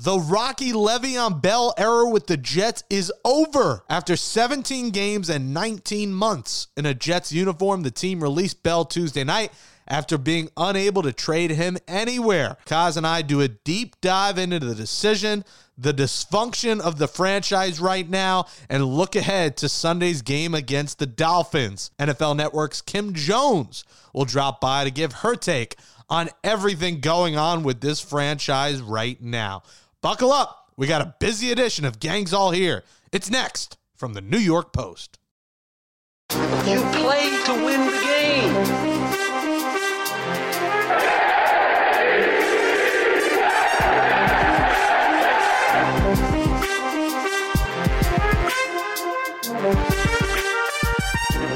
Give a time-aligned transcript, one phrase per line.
[0.00, 3.82] The Rocky Le'Veon Bell era with the Jets is over.
[3.90, 9.24] After 17 games and 19 months in a Jets uniform, the team released Bell Tuesday
[9.24, 9.50] night
[9.88, 12.58] after being unable to trade him anywhere.
[12.64, 15.44] Kaz and I do a deep dive into the decision,
[15.76, 21.06] the dysfunction of the franchise right now, and look ahead to Sunday's game against the
[21.06, 21.90] Dolphins.
[21.98, 23.82] NFL Network's Kim Jones
[24.14, 25.74] will drop by to give her take
[26.08, 29.64] on everything going on with this franchise right now.
[30.00, 30.70] Buckle up.
[30.76, 32.84] We got a busy edition of Gangs All Here.
[33.10, 35.18] It's next from the New York Post.
[36.30, 38.54] You play to win the game.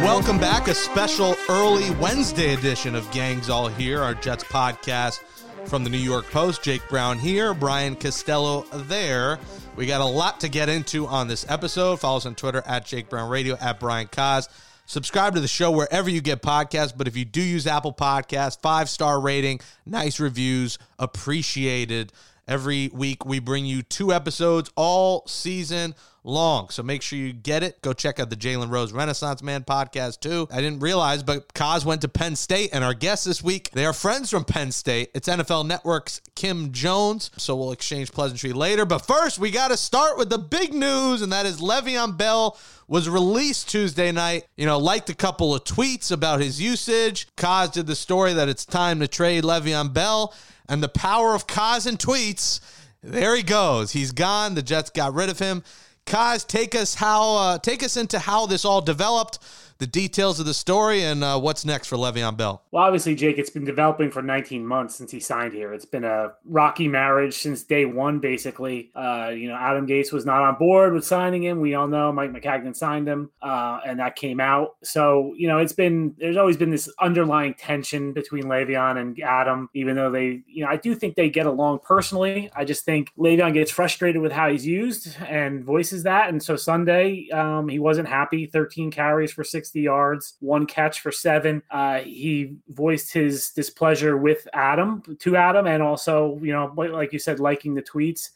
[0.02, 0.66] Welcome back.
[0.66, 5.20] A special early Wednesday edition of Gangs All Here, our Jets podcast
[5.66, 6.62] from the New York Post.
[6.62, 9.38] Jake Brown here, Brian Costello there.
[9.76, 12.00] We got a lot to get into on this episode.
[12.00, 14.48] Follow us on Twitter at Jake Brown Radio, at Brian Cos.
[14.86, 16.92] Subscribe to the show wherever you get podcasts.
[16.96, 22.12] But if you do use Apple Podcasts, five star rating, nice reviews, appreciated.
[22.46, 25.94] Every week we bring you two episodes all season
[26.24, 26.68] long.
[26.68, 27.80] So make sure you get it.
[27.82, 30.48] Go check out the Jalen Rose Renaissance Man podcast too.
[30.50, 33.84] I didn't realize, but Kaz went to Penn State, and our guest this week, they
[33.84, 35.10] are friends from Penn State.
[35.14, 37.30] It's NFL Network's Kim Jones.
[37.36, 38.84] So we'll exchange pleasantry later.
[38.84, 42.58] But first, we got to start with the big news, and that is Le'Veon Bell
[42.86, 44.46] was released Tuesday night.
[44.56, 47.26] You know, liked a couple of tweets about his usage.
[47.36, 50.34] Kaz did the story that it's time to trade Le'Veon Bell,
[50.68, 52.60] and the power of Kaz and tweets.
[53.02, 53.92] There he goes.
[53.92, 54.54] He's gone.
[54.54, 55.64] The Jets got rid of him.
[56.06, 59.38] Kaz, take us how uh, take us into how this all developed
[59.82, 62.62] the details of the story and uh, what's next for Le'Veon Bell.
[62.70, 65.72] Well, obviously, Jake, it's been developing for 19 months since he signed here.
[65.72, 68.92] It's been a rocky marriage since day one, basically.
[68.94, 71.60] Uh, you know, Adam Gase was not on board with signing him.
[71.60, 74.76] We all know Mike Maccagnan signed him, uh, and that came out.
[74.84, 79.68] So, you know, it's been there's always been this underlying tension between Le'Veon and Adam,
[79.74, 82.52] even though they, you know, I do think they get along personally.
[82.54, 86.28] I just think Le'Veon gets frustrated with how he's used and voices that.
[86.28, 88.46] And so Sunday, um, he wasn't happy.
[88.46, 91.62] 13 carries for 60 yards, one catch for seven.
[91.70, 97.18] Uh, he voiced his displeasure with Adam, to Adam, and also, you know, like you
[97.18, 98.30] said, liking the tweets.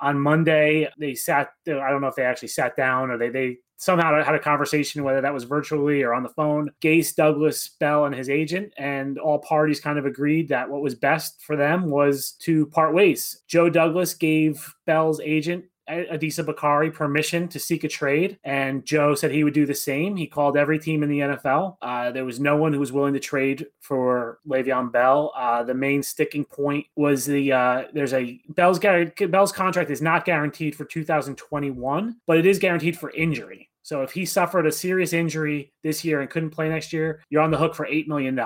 [0.00, 1.52] On Monday, they sat.
[1.66, 5.04] I don't know if they actually sat down or they they somehow had a conversation,
[5.04, 6.70] whether that was virtually or on the phone.
[6.80, 10.96] Gase, Douglas, Bell, and his agent, and all parties kind of agreed that what was
[10.96, 13.42] best for them was to part ways.
[13.46, 19.30] Joe Douglas gave Bell's agent Adisa Bakari permission to seek a trade, and Joe said
[19.30, 20.16] he would do the same.
[20.16, 21.76] He called every team in the NFL.
[21.82, 25.32] Uh, there was no one who was willing to trade for Le'Veon Bell.
[25.36, 30.24] Uh, the main sticking point was the uh, there's a Bell's Bell's contract is not
[30.24, 33.68] guaranteed for 2021, but it is guaranteed for injury.
[33.82, 37.42] So if he suffered a serious injury this year and couldn't play next year, you're
[37.42, 38.38] on the hook for $8 million.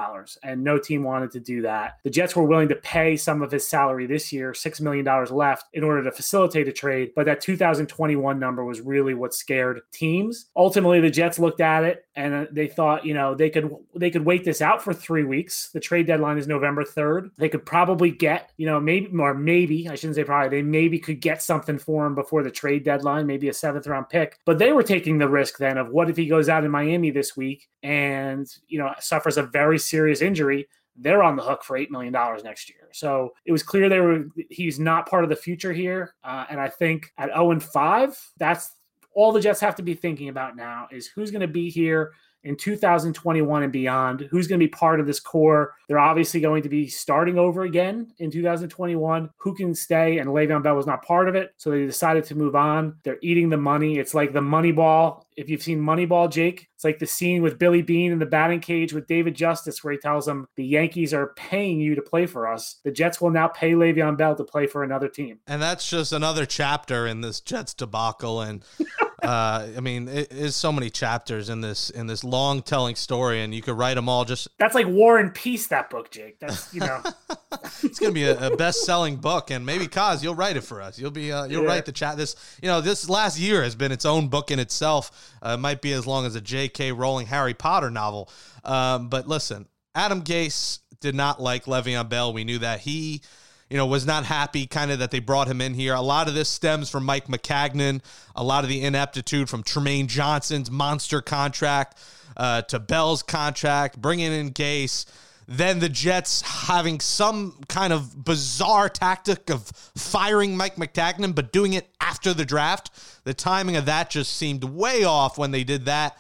[0.43, 1.95] And no team wanted to do that.
[2.05, 5.67] The Jets were willing to pay some of his salary this year, $6 million left,
[5.73, 7.11] in order to facilitate a trade.
[7.15, 10.47] But that 2021 number was really what scared teams.
[10.57, 14.11] Ultimately, the Jets looked at it and uh, they thought, you know, they could they
[14.11, 15.71] could wait this out for three weeks.
[15.73, 17.31] The trade deadline is November 3rd.
[17.37, 20.99] They could probably get, you know, maybe or maybe, I shouldn't say probably, they maybe
[20.99, 24.39] could get something for him before the trade deadline, maybe a seventh round pick.
[24.47, 26.71] But they were taking the the risk then of what if he goes out in
[26.71, 31.63] Miami this week and you know suffers a very serious injury they're on the hook
[31.63, 32.89] for eight million dollars next year.
[32.93, 36.15] So it was clear they were he's not part of the future here.
[36.25, 38.71] Uh, and I think at zero and five, that's
[39.15, 42.13] all the Jets have to be thinking about now is who's going to be here
[42.47, 44.29] in 2021 and beyond.
[44.31, 45.75] Who's going to be part of this core?
[45.89, 49.31] They're obviously going to be starting over again in 2021.
[49.39, 50.19] Who can stay?
[50.19, 52.97] And Le'Veon Bell was not part of it, so they decided to move on.
[53.03, 53.99] They're eating the money.
[53.99, 57.59] It's like the money ball if you've seen Moneyball, Jake, it's like the scene with
[57.59, 61.13] Billy Beane in the batting cage with David Justice, where he tells him the Yankees
[61.13, 62.81] are paying you to play for us.
[62.85, 65.41] The Jets will now pay Le'Veon Bell to play for another team.
[65.47, 68.41] And that's just another chapter in this Jets debacle.
[68.41, 68.65] And
[69.23, 73.43] uh, I mean, it is so many chapters in this in this long telling story,
[73.43, 74.25] and you could write them all.
[74.25, 75.69] Just that's like War and Peace.
[75.69, 76.39] That book, Jake.
[76.39, 77.03] That's you know,
[77.83, 80.83] it's gonna be a, a best selling book, and maybe Kaz, you'll write it for
[80.83, 80.99] us.
[80.99, 81.69] You'll be uh, you'll yeah.
[81.69, 82.17] write the chat.
[82.17, 85.81] This you know, this last year has been its own book in itself uh, might
[85.81, 86.93] be as long as a J.K.
[86.93, 88.31] Rowling Harry Potter novel.
[88.65, 92.33] Um, but listen, Adam Gase did not like Le'Veon Bell.
[92.33, 93.23] We knew that he,
[93.71, 95.95] you know, was not happy kind of that they brought him in here.
[95.95, 98.01] A lot of this stems from Mike Maccagnan.
[98.35, 101.99] A lot of the ineptitude from Trumaine Johnson's monster contract
[102.37, 105.07] uh, to Bell's contract, bringing in Gase
[105.49, 111.73] then the Jets having some kind of bizarre tactic of firing Mike Maccagnan, but doing
[111.75, 112.91] it after the draft.
[113.25, 116.19] The timing of that just seemed way off when they did that.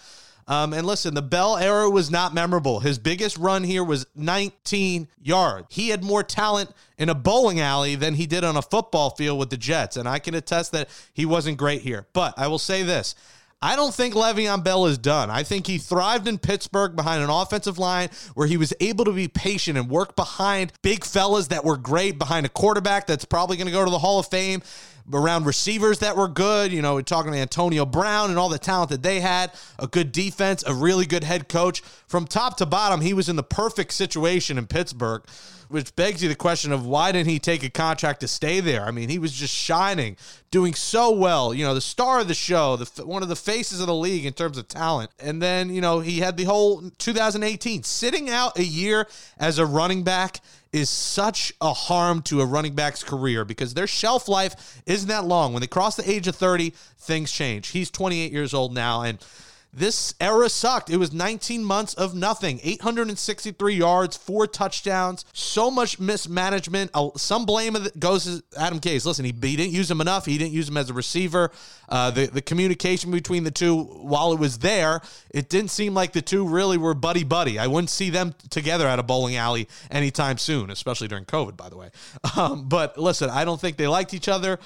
[0.48, 2.80] Um, and listen, the Bell era was not memorable.
[2.80, 5.66] His biggest run here was 19 yards.
[5.70, 9.38] He had more talent in a bowling alley than he did on a football field
[9.38, 9.96] with the Jets.
[9.96, 12.06] And I can attest that he wasn't great here.
[12.12, 13.16] But I will say this
[13.60, 15.30] I don't think Le'Veon Bell is done.
[15.30, 19.12] I think he thrived in Pittsburgh behind an offensive line where he was able to
[19.12, 23.56] be patient and work behind big fellas that were great, behind a quarterback that's probably
[23.56, 24.62] going to go to the Hall of Fame
[25.12, 26.72] around receivers that were good.
[26.72, 29.86] You know, we're talking to Antonio Brown and all the talent that they had, a
[29.86, 31.80] good defense, a really good head coach.
[32.08, 35.22] From top to bottom, he was in the perfect situation in Pittsburgh,
[35.68, 38.84] which begs you the question of why didn't he take a contract to stay there?
[38.84, 40.16] I mean, he was just shining,
[40.50, 41.52] doing so well.
[41.52, 44.26] You know, the star of the show, the one of the faces of the league
[44.26, 45.10] in terms of talent.
[45.18, 49.06] And then, you know, he had the whole 2018 sitting out a year
[49.38, 50.40] as a running back
[50.72, 55.24] is such a harm to a running back's career because their shelf life isn't that
[55.24, 55.52] long.
[55.52, 57.68] When they cross the age of 30, things change.
[57.68, 59.18] He's 28 years old now and
[59.76, 60.88] this era sucked.
[60.88, 62.60] It was 19 months of nothing.
[62.62, 66.90] 863 yards, four touchdowns, so much mismanagement.
[67.16, 69.04] Some blame goes to Adam Gase.
[69.04, 70.24] Listen, he, he didn't use him enough.
[70.24, 71.52] He didn't use him as a receiver.
[71.90, 76.12] Uh, the, the communication between the two, while it was there, it didn't seem like
[76.12, 77.58] the two really were buddy buddy.
[77.58, 81.68] I wouldn't see them together at a bowling alley anytime soon, especially during COVID, by
[81.68, 81.90] the way.
[82.36, 84.58] Um, but listen, I don't think they liked each other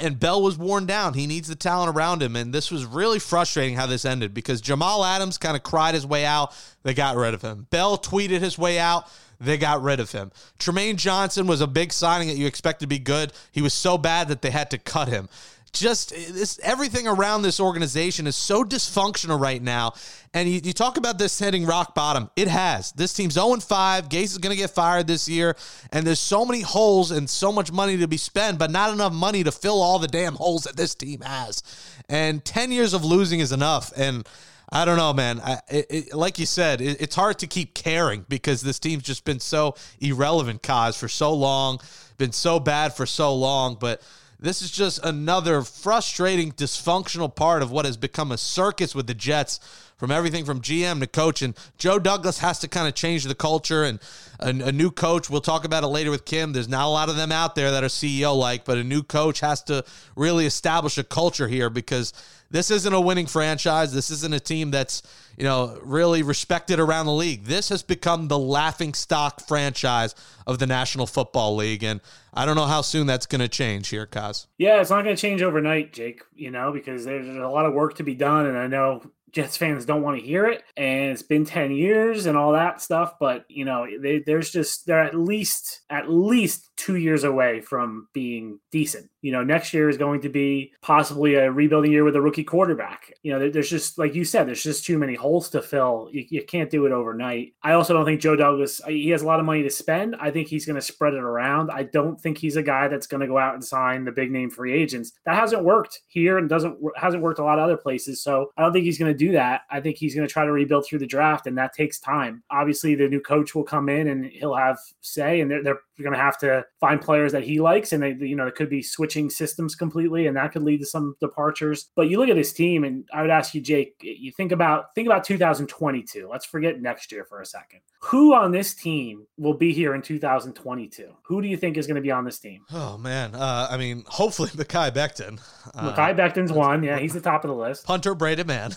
[0.00, 1.14] and Bell was worn down.
[1.14, 2.36] He needs the talent around him.
[2.36, 6.06] And this was really frustrating how this ended because Jamal Adams kind of cried his
[6.06, 6.54] way out.
[6.82, 7.66] They got rid of him.
[7.70, 9.10] Bell tweeted his way out.
[9.40, 10.32] They got rid of him.
[10.58, 13.32] Trumaine Johnson was a big signing that you expect to be good.
[13.52, 15.28] He was so bad that they had to cut him
[15.72, 19.94] just this everything around this organization is so dysfunctional right now.
[20.34, 22.30] And you, you talk about this hitting rock bottom.
[22.36, 22.92] It has.
[22.92, 24.08] This team's 0 5.
[24.08, 25.56] Gase is going to get fired this year.
[25.92, 29.12] And there's so many holes and so much money to be spent, but not enough
[29.12, 31.62] money to fill all the damn holes that this team has.
[32.08, 33.92] And 10 years of losing is enough.
[33.96, 34.28] And
[34.70, 35.40] I don't know, man.
[35.40, 39.04] I, it, it, like you said, it, it's hard to keep caring because this team's
[39.04, 41.80] just been so irrelevant, cause for so long,
[42.18, 43.76] been so bad for so long.
[43.80, 44.02] But
[44.40, 49.14] this is just another frustrating, dysfunctional part of what has become a circus with the
[49.14, 49.58] Jets
[49.98, 51.42] from everything from GM to coach.
[51.42, 53.98] And Joe Douglas has to kind of change the culture and
[54.40, 55.28] a, a, new coach.
[55.28, 56.52] We'll talk about it later with Kim.
[56.52, 59.02] There's not a lot of them out there that are CEO like, but a new
[59.02, 59.84] coach has to
[60.16, 62.12] really establish a culture here because
[62.50, 63.92] this isn't a winning franchise.
[63.92, 65.02] This isn't a team that's,
[65.36, 67.44] you know, really respected around the league.
[67.44, 70.14] This has become the laughing stock franchise
[70.46, 71.82] of the National Football League.
[71.82, 72.00] And
[72.32, 74.46] I don't know how soon that's going to change here, Kaz.
[74.56, 77.74] Yeah, it's not going to change overnight, Jake, you know, because there's a lot of
[77.74, 78.46] work to be done.
[78.46, 79.02] And I know
[79.32, 82.80] Jets fans don't want to hear it, and it's been ten years and all that
[82.80, 83.14] stuff.
[83.18, 88.08] But you know, they, there's just they're at least at least two years away from
[88.14, 89.10] being decent.
[89.20, 92.44] You know, next year is going to be possibly a rebuilding year with a rookie
[92.44, 93.12] quarterback.
[93.24, 96.08] You know, there's just like you said, there's just too many holes to fill.
[96.12, 97.54] You, you can't do it overnight.
[97.64, 98.80] I also don't think Joe Douglas.
[98.86, 100.14] He has a lot of money to spend.
[100.20, 101.72] I think he's going to spread it around.
[101.72, 104.30] I don't think he's a guy that's going to go out and sign the big
[104.30, 105.12] name free agents.
[105.26, 108.22] That hasn't worked here and doesn't hasn't worked a lot of other places.
[108.22, 109.62] So I don't think he's going to do that.
[109.68, 112.44] I think he's going to try to rebuild through the draft, and that takes time.
[112.50, 116.12] Obviously, the new coach will come in and he'll have say, and they're, they're going
[116.12, 118.82] to have to find players that he likes, and they, you know, it could be
[118.82, 121.90] switching systems completely, and that could lead to some departures.
[121.96, 124.94] But you look at this team, and I would ask you, Jake, you think about
[124.94, 126.28] think about 2022.
[126.30, 127.80] Let's forget next year for a second.
[128.00, 131.08] Who on this team will be here in 2022?
[131.24, 132.60] Who do you think is going to be on this team?
[132.72, 135.40] Oh man, uh, I mean, hopefully Mekhi Becton.
[135.74, 136.84] Uh, Mekhi Becton's one.
[136.84, 137.84] Yeah, he's the top of the list.
[137.84, 138.76] Punter Braden Mann.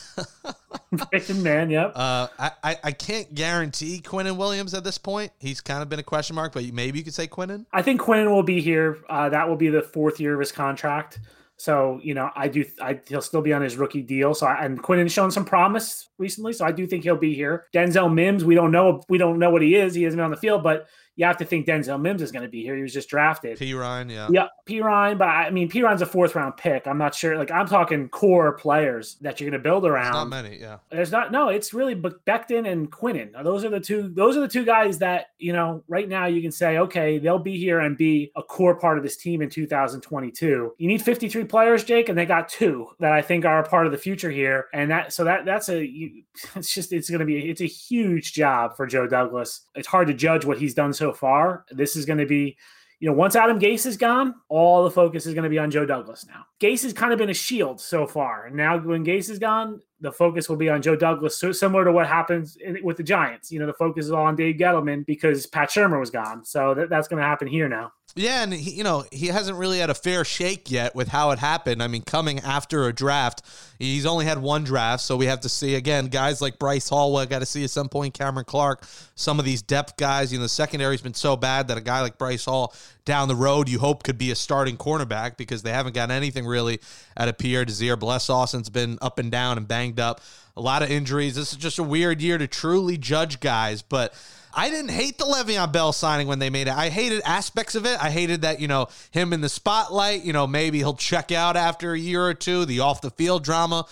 [0.92, 1.70] Braden Mann.
[1.70, 1.92] Yep.
[1.96, 5.32] Uh, I, I I can't guarantee Quinnen Williams at this point.
[5.40, 7.68] He's kind of been a question mark, but maybe you could say Quinnen.
[7.72, 8.98] I think Quinnen will be here.
[9.08, 11.20] Uh, that will be the fourth year of his contract.
[11.62, 12.66] So you know, I do.
[12.82, 14.34] I, he'll still be on his rookie deal.
[14.34, 17.66] So I, and Quinnen's shown some promise recently, so I do think he'll be here.
[17.72, 19.04] Denzel Mims, we don't know.
[19.10, 19.94] We don't know what he is.
[19.94, 22.44] He hasn't been on the field, but you have to think Denzel Mims is going
[22.44, 22.76] to be here.
[22.76, 23.60] He was just drafted.
[23.60, 24.28] Perine, yeah.
[24.32, 25.18] Yeah, Perine.
[25.18, 26.88] but I mean, Perine's a fourth round pick.
[26.88, 27.38] I'm not sure.
[27.38, 30.14] Like, I'm talking core players that you're going to build around.
[30.14, 30.78] not many, yeah.
[30.90, 33.32] There's not, no, it's really Becton and Quinnen.
[33.44, 36.42] Those are the two, those are the two guys that, you know, right now you
[36.42, 39.50] can say, okay, they'll be here and be a core part of this team in
[39.50, 40.74] 2022.
[40.78, 43.86] You need 53 players, Jake, and they got two that I think are a part
[43.86, 44.68] of the future here.
[44.74, 46.24] And that, so that, that's a, you,
[46.56, 49.68] it's just, it's going to be, it's a huge job for Joe Douglas.
[49.76, 51.66] It's hard to judge what he's done so far.
[51.72, 52.58] This is going to be,
[53.00, 55.72] you know, once Adam Gase is gone, all the focus is going to be on
[55.72, 56.46] Joe Douglas now.
[56.60, 58.46] Gase has kind of been a shield so far.
[58.46, 61.86] And now when Gase is gone, the focus will be on Joe Douglas, so similar
[61.86, 63.52] to what happens in, with the Giants.
[63.52, 66.44] You know, the focus is all on Dave Gettleman because Pat Shurmur was gone.
[66.46, 67.92] So that, that's going to happen here now.
[68.14, 71.32] Yeah, and he, you know he hasn't really had a fair shake yet with how
[71.32, 71.82] it happened.
[71.82, 73.42] I mean, coming after a draft,
[73.80, 76.08] he's only had one draft, so we have to see again.
[76.08, 78.14] Guys like Bryce Hall, I got to see at some point.
[78.14, 80.34] Cameron Clark, some of these depth guys.
[80.34, 82.74] You know, the secondary's been so bad that a guy like Bryce Hall
[83.06, 86.46] down the road, you hope could be a starting cornerback because they haven't got anything
[86.46, 86.82] really
[87.16, 87.96] out of Pierre Desir.
[87.96, 90.20] Bless Austin's been up and down and banged up.
[90.58, 91.36] A lot of injuries.
[91.36, 94.14] This is just a weird year to truly judge guys, but.
[94.54, 96.74] I didn't hate the Le'Veon Bell signing when they made it.
[96.74, 98.02] I hated aspects of it.
[98.04, 101.56] I hated that, you know, him in the spotlight, you know, maybe he'll check out
[101.56, 103.86] after a year or two, the off the field drama.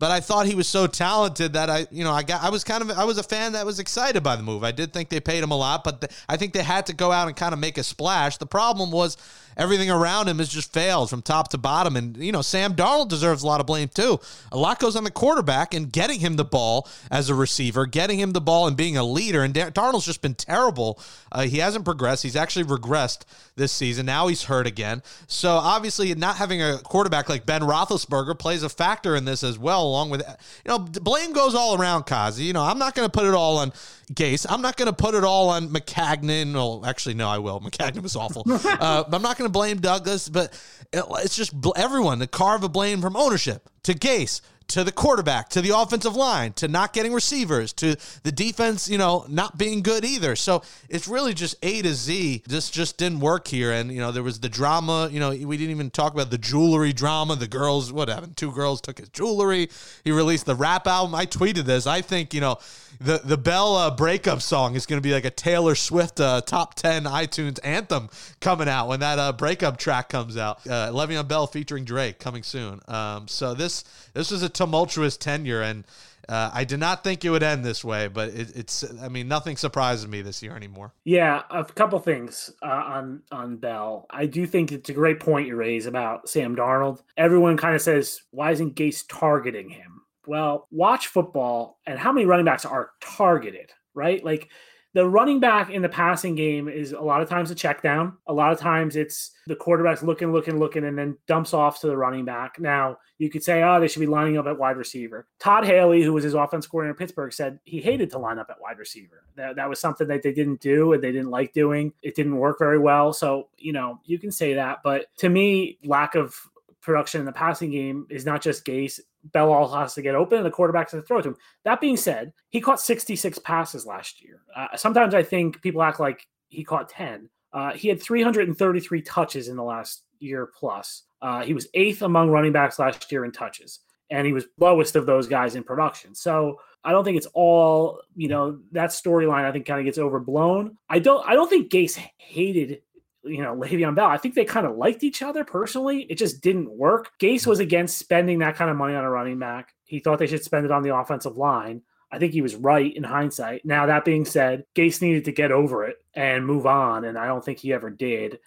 [0.00, 2.64] But I thought he was so talented that I, you know, I got, I was
[2.64, 4.64] kind of, I was a fan that was excited by the move.
[4.64, 6.94] I did think they paid him a lot, but the, I think they had to
[6.94, 8.38] go out and kind of make a splash.
[8.38, 9.18] The problem was
[9.56, 11.96] everything around him has just failed from top to bottom.
[11.96, 14.18] And, you know, Sam Darnold deserves a lot of blame too.
[14.52, 18.18] A lot goes on the quarterback and getting him the ball as a receiver, getting
[18.18, 19.42] him the ball and being a leader.
[19.42, 21.00] And Darnold's just been terrible.
[21.32, 22.22] Uh, he hasn't progressed.
[22.22, 23.22] He's actually regressed
[23.56, 24.06] this season.
[24.06, 25.02] Now he's hurt again.
[25.26, 29.58] So obviously, not having a quarterback like Ben Roethlisberger plays a factor in this as
[29.58, 30.22] well, along with,
[30.64, 32.44] you know, blame goes all around Kazi.
[32.44, 33.72] You know, I'm not going to put it all on
[34.12, 34.46] Gase.
[34.48, 36.54] I'm not going to put it all on Maccagnan.
[36.54, 37.60] Well, actually, no, I will.
[37.60, 38.44] Maccagnan was awful.
[38.48, 40.58] uh, I'm not going to blame Douglas, but
[40.92, 44.40] it's just everyone to carve a blame from ownership to Gase
[44.70, 48.98] to the quarterback, to the offensive line, to not getting receivers, to the defense, you
[48.98, 50.36] know, not being good either.
[50.36, 52.44] So it's really just A to Z.
[52.46, 53.72] This just didn't work here.
[53.72, 56.38] And, you know, there was the drama, you know, we didn't even talk about the
[56.38, 57.34] jewelry drama.
[57.34, 58.36] The girls, what happened?
[58.36, 59.68] Two girls took his jewelry.
[60.04, 61.16] He released the rap album.
[61.16, 61.88] I tweeted this.
[61.88, 62.58] I think, you know,
[63.00, 66.42] the the Bell uh, breakup song is going to be like a Taylor Swift uh,
[66.42, 70.66] top ten iTunes anthem coming out when that uh, breakup track comes out.
[70.66, 72.80] Uh, Le'Veon Bell featuring Drake coming soon.
[72.86, 75.84] Um, so this this was a tumultuous tenure, and
[76.28, 78.08] uh, I did not think it would end this way.
[78.08, 80.92] But it, it's I mean nothing surprises me this year anymore.
[81.04, 84.06] Yeah, a couple things uh, on on Bell.
[84.10, 87.00] I do think it's a great point you raise about Sam Darnold.
[87.16, 89.99] Everyone kind of says why isn't Gase targeting him?
[90.26, 94.24] Well, watch football and how many running backs are targeted, right?
[94.24, 94.50] Like
[94.92, 98.16] the running back in the passing game is a lot of times a check down.
[98.26, 101.86] A lot of times it's the quarterback's looking, looking, looking, and then dumps off to
[101.86, 102.58] the running back.
[102.58, 105.28] Now, you could say, oh, they should be lining up at wide receiver.
[105.38, 108.48] Todd Haley, who was his offense coordinator in Pittsburgh, said he hated to line up
[108.50, 109.22] at wide receiver.
[109.36, 111.92] That, that was something that they didn't do and they didn't like doing.
[112.02, 113.12] It didn't work very well.
[113.12, 114.78] So, you know, you can say that.
[114.82, 116.34] But to me, lack of
[116.80, 118.98] production in the passing game is not just Gase.
[119.32, 121.36] Bell also has to get open and the quarterback has to throw to him.
[121.64, 124.42] That being said, he caught 66 passes last year.
[124.54, 127.28] Uh, sometimes I think people act like he caught 10.
[127.52, 131.04] Uh, he had 333 touches in the last year plus.
[131.22, 134.96] Uh, he was eighth among running backs last year in touches, and he was lowest
[134.96, 136.14] of those guys in production.
[136.14, 138.58] So I don't think it's all you know.
[138.72, 140.76] That storyline I think kind of gets overblown.
[140.88, 141.26] I don't.
[141.28, 142.82] I don't think Gase hated
[143.22, 144.06] you know, Le'Veon Bell.
[144.06, 146.06] I think they kind of liked each other personally.
[146.08, 147.10] It just didn't work.
[147.18, 149.74] Gase was against spending that kind of money on a running back.
[149.84, 151.82] He thought they should spend it on the offensive line.
[152.12, 153.64] I think he was right in hindsight.
[153.64, 157.04] Now, that being said, Gase needed to get over it and move on.
[157.04, 158.40] And I don't think he ever did.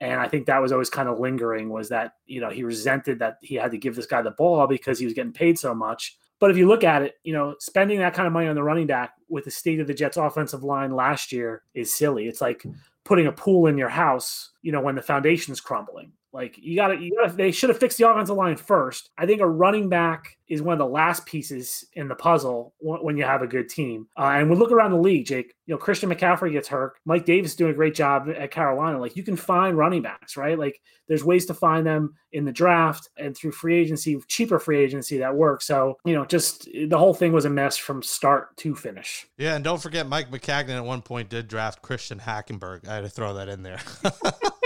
[0.00, 3.18] And I think that was always kind of lingering was that, you know, he resented
[3.18, 5.74] that he had to give this guy the ball because he was getting paid so
[5.74, 6.16] much.
[6.38, 8.62] But if you look at it, you know, spending that kind of money on the
[8.62, 12.26] running back with the state of the Jets offensive line last year is silly.
[12.26, 12.64] It's like
[13.04, 16.12] putting a pool in your house, you know, when the foundation's crumbling.
[16.32, 19.10] Like you got to, you they should have fixed the offensive line first.
[19.18, 23.16] I think a running back is one of the last pieces in the puzzle when
[23.16, 24.08] you have a good team.
[24.16, 25.54] Uh, and we look around the league, Jake.
[25.66, 26.94] You know, Christian McCaffrey gets hurt.
[27.04, 28.98] Mike Davis is doing a great job at Carolina.
[28.98, 30.58] Like you can find running backs, right?
[30.58, 34.78] Like there's ways to find them in the draft and through free agency, cheaper free
[34.78, 35.66] agency that works.
[35.66, 39.26] So you know, just the whole thing was a mess from start to finish.
[39.36, 42.86] Yeah, and don't forget Mike Maccagnan at one point did draft Christian Hackenberg.
[42.88, 43.80] I had to throw that in there.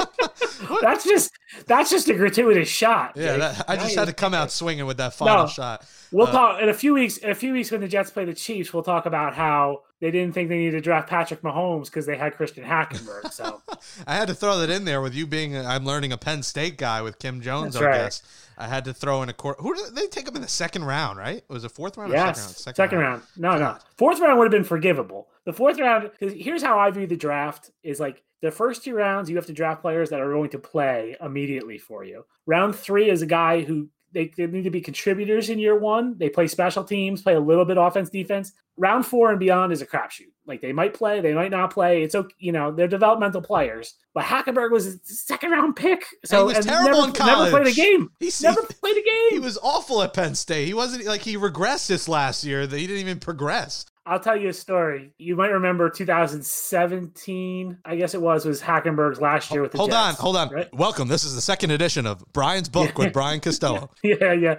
[0.81, 1.33] that's just
[1.67, 3.13] that's just a gratuitous shot.
[3.17, 5.87] Yeah, that, I just had to come out swinging with that final no, shot.
[6.13, 7.17] We'll uh, talk in a few weeks.
[7.19, 10.11] In a few weeks when the Jets play the Chiefs, we'll talk about how they
[10.11, 13.33] didn't think they needed to draft Patrick Mahomes because they had Christian Hackenberg.
[13.33, 13.63] So
[14.07, 15.57] I had to throw that in there with you being.
[15.57, 17.75] i am learning a Penn State guy with Kim Jones.
[17.75, 17.97] That's I right.
[17.97, 18.23] guess
[18.59, 19.57] I had to throw in a court.
[19.61, 21.19] Who did they take him in the second round?
[21.19, 21.39] Right?
[21.39, 22.13] It Was a fourth round?
[22.13, 22.57] Yes, second round.
[22.57, 23.23] Second, second round.
[23.23, 23.23] round.
[23.37, 23.75] No, God.
[23.77, 23.81] no.
[23.97, 25.29] Fourth round would have been forgivable.
[25.45, 28.95] The fourth round, because here's how I view the draft: is like the first two
[28.95, 32.25] rounds, you have to draft players that are going to play immediately for you.
[32.47, 36.17] Round three is a guy who they, they need to be contributors in year one.
[36.17, 38.53] They play special teams, play a little bit offense, defense.
[38.77, 40.31] Round four and beyond is a crapshoot.
[40.47, 42.03] Like they might play, they might not play.
[42.03, 43.95] It's okay, you know, they're developmental players.
[44.15, 47.53] But Hackenberg was a second round pick, so he was terrible never, in college.
[47.53, 48.11] Never played a game.
[48.21, 49.31] He's, never played a game.
[49.31, 50.67] He was awful at Penn State.
[50.67, 52.67] He wasn't like he regressed this last year.
[52.67, 53.87] That he didn't even progress.
[54.07, 55.13] I'll tell you a story.
[55.17, 59.93] You might remember 2017, I guess it was, was Hackenberg's last year with the Hold
[59.93, 60.51] Jets, on, hold on.
[60.51, 60.69] right?
[60.75, 61.09] Welcome.
[61.09, 63.89] This is the second edition of Brian's book with Brian Costello.
[64.03, 64.57] yeah, yeah.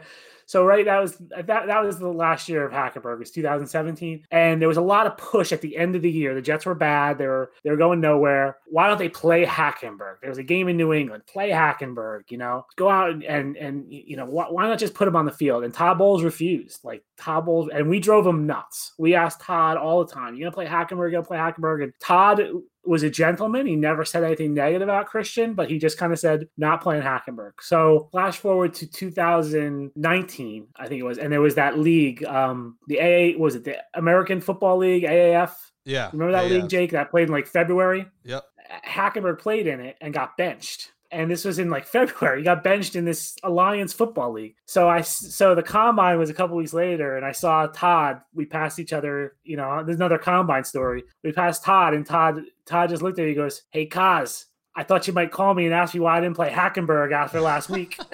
[0.48, 4.26] So right, that was uh, that that was the last year of Hackenberg, was 2017,
[4.30, 6.36] and there was a lot of push at the end of the year.
[6.36, 8.58] The Jets were bad; they were they were going nowhere.
[8.68, 10.22] Why don't they play Hackenberg?
[10.22, 11.26] There was a game in New England.
[11.26, 12.30] Play Hackenberg.
[12.30, 15.16] You know, go out and and, and you know why, why not just put him
[15.16, 15.64] on the field?
[15.64, 16.84] And Todd Bowles refused.
[16.84, 18.94] Like Todd Bowles, and we drove him nuts.
[19.00, 21.08] We asked Todd all the time, "You gonna play Hackenberg?
[21.08, 22.42] You gonna play Hackenberg?" And Todd
[22.86, 23.66] was a gentleman.
[23.66, 27.04] He never said anything negative about Christian, but he just kind of said not playing
[27.04, 27.54] Hackenberg.
[27.62, 32.78] So flash forward to 2019, I think it was, and there was that league, um,
[32.88, 35.52] the AA was it the American Football League, AAF?
[35.86, 36.10] Yeah.
[36.12, 36.92] Remember that yeah, league, Jake?
[36.92, 38.08] That played in like February.
[38.24, 38.44] Yep.
[38.86, 40.92] Hackenberg played in it and got benched.
[41.16, 42.40] And this was in like February.
[42.40, 44.56] He got benched in this Alliance Football League.
[44.66, 48.20] So I so the combine was a couple weeks later, and I saw Todd.
[48.34, 49.36] We passed each other.
[49.44, 51.04] You know, there's another combine story.
[51.24, 53.30] We passed Todd, and Todd Todd just looked at me.
[53.30, 54.46] He goes, "Hey, Kaz,
[54.76, 57.40] I thought you might call me and ask me why I didn't play Hackenberg after
[57.40, 57.98] last week."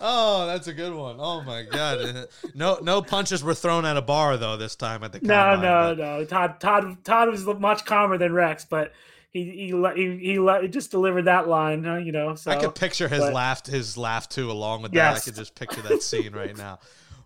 [0.00, 1.16] Oh, that's a good one.
[1.18, 2.28] Oh my god.
[2.54, 5.60] No no punches were thrown at a bar though this time at the no, combine,
[5.62, 6.24] no, but- no.
[6.24, 8.92] Todd Todd Todd was much calmer than Rex, but
[9.44, 11.84] he he he, he, just delivered that line.
[12.04, 15.16] You know, so I could picture his but- laugh his laugh too along with that.
[15.16, 16.78] I could just picture that scene right now.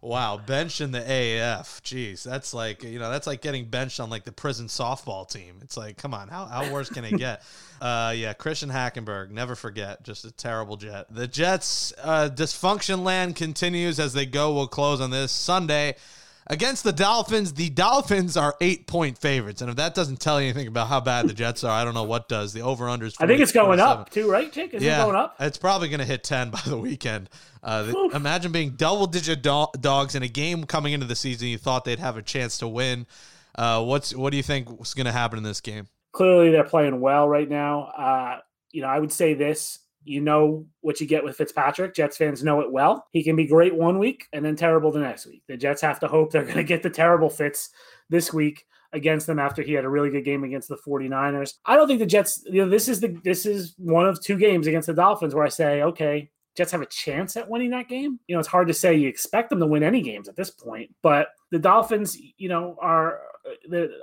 [0.04, 1.80] Wow, bench in the AF.
[1.84, 5.60] Jeez, that's like you know that's like getting benched on like the prison softball team.
[5.62, 7.42] It's like, come on, how how worse can it get?
[7.82, 11.06] Uh, yeah, Christian Hackenberg, never forget, just a terrible Jet.
[11.10, 14.54] The Jets' uh, dysfunction land continues as they go.
[14.54, 15.96] We'll close on this Sunday
[16.46, 17.54] against the Dolphins.
[17.54, 21.00] The Dolphins are eight point favorites, and if that doesn't tell you anything about how
[21.00, 22.52] bad the Jets are, I don't know what does.
[22.52, 23.14] The over under is.
[23.20, 24.74] I think it's going up too, right, Jake?
[24.74, 25.36] Is it going up?
[25.40, 27.28] It's probably going to hit 10 by the weekend.
[27.62, 31.48] Uh, the- imagine being double digit do- dogs in a game coming into the season
[31.48, 33.06] you thought they'd have a chance to win.
[33.54, 35.86] Uh, what's what do you think is going to happen in this game?
[36.12, 37.82] Clearly, they're playing well right now.
[37.84, 38.38] Uh,
[38.70, 39.78] you know, I would say this.
[40.04, 41.94] You know what you get with Fitzpatrick.
[41.94, 43.06] Jets fans know it well.
[43.12, 45.42] He can be great one week and then terrible the next week.
[45.48, 47.70] The Jets have to hope they're going to get the terrible Fitz
[48.08, 51.54] this week against them after he had a really good game against the 49ers.
[51.64, 54.36] I don't think the Jets, you know, this is the this is one of two
[54.36, 57.88] games against the Dolphins where I say, okay, Jets have a chance at winning that
[57.88, 58.20] game.
[58.26, 60.50] You know, it's hard to say you expect them to win any games at this
[60.50, 63.20] point, but the Dolphins, you know, are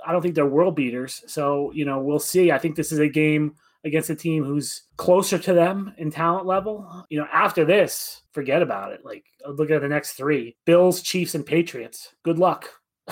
[0.06, 1.22] I don't think they're world beaters.
[1.26, 2.52] So, you know, we'll see.
[2.52, 6.46] I think this is a game against a team who's closer to them in talent
[6.46, 7.06] level.
[7.08, 9.04] You know, after this, forget about it.
[9.04, 12.14] Like, look at the next three Bills, Chiefs, and Patriots.
[12.22, 12.68] Good luck.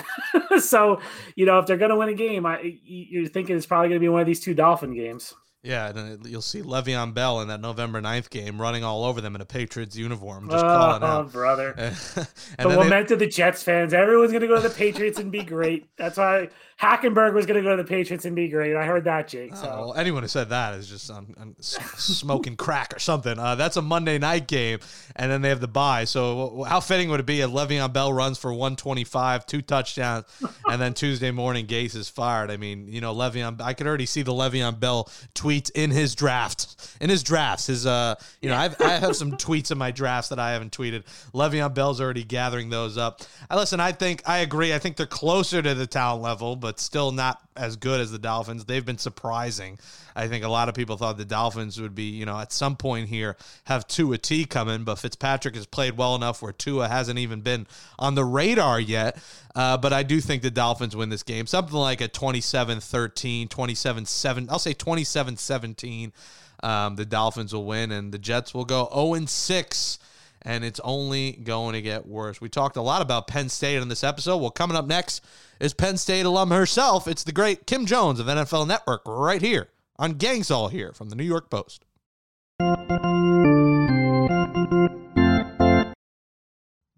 [0.59, 1.01] so,
[1.35, 3.99] you know, if they're going to win a game, I, you're thinking it's probably going
[3.99, 5.33] to be one of these two Dolphin games.
[5.61, 9.35] Yeah, and you'll see Le'Veon Bell in that November 9th game running all over them
[9.35, 11.31] in a Patriots uniform, just oh, calling out.
[11.33, 11.71] brother.
[11.77, 13.93] and The then they- lament of the Jets fans.
[13.93, 15.89] Everyone's going to go to the Patriots and be great.
[15.97, 16.47] That's why
[16.81, 18.73] Hackenberg was going to go to the Patriots and be great.
[18.77, 19.53] I heard that, Jake.
[19.53, 19.69] So.
[19.69, 23.37] Oh, well, anyone who said that is just on, on s- smoking crack or something.
[23.37, 24.79] Uh, that's a Monday night game,
[25.17, 26.05] and then they have the bye.
[26.05, 30.23] So, how fitting would it be if Le'Veon Bell runs for 125, two touchdowns,
[30.69, 32.49] and then Tuesday morning Gase is fired?
[32.49, 33.59] I mean, you know, Le'Veon.
[33.61, 35.09] I could already see the Le'Veon Bell
[35.49, 37.67] tweets in his draft, in his drafts.
[37.67, 40.71] His, uh, you know, I've, I have some tweets in my drafts that I haven't
[40.71, 41.03] tweeted.
[41.33, 43.21] Le'Veon Bell's already gathering those up.
[43.49, 43.79] I listen.
[43.79, 44.73] I think I agree.
[44.73, 48.17] I think they're closer to the talent level, but still not as good as the
[48.17, 48.65] Dolphins.
[48.65, 49.77] They've been surprising.
[50.15, 52.75] I think a lot of people thought the Dolphins would be, you know, at some
[52.75, 57.19] point here have Tua T coming, but Fitzpatrick has played well enough where Tua hasn't
[57.19, 57.67] even been
[57.99, 59.17] on the radar yet.
[59.55, 61.45] Uh, but I do think the Dolphins win this game.
[61.45, 64.49] Something like a 27 13, 27 7.
[64.49, 66.13] I'll say 27 17.
[66.61, 69.99] Um, the Dolphins will win, and the Jets will go 0 6
[70.41, 72.39] and it's only going to get worse.
[72.39, 74.37] We talked a lot about Penn State in this episode.
[74.37, 75.23] Well, coming up next
[75.59, 77.07] is Penn State alum herself.
[77.07, 81.09] It's the great Kim Jones of NFL Network right here on Gangs All Here from
[81.09, 81.85] the New York Post.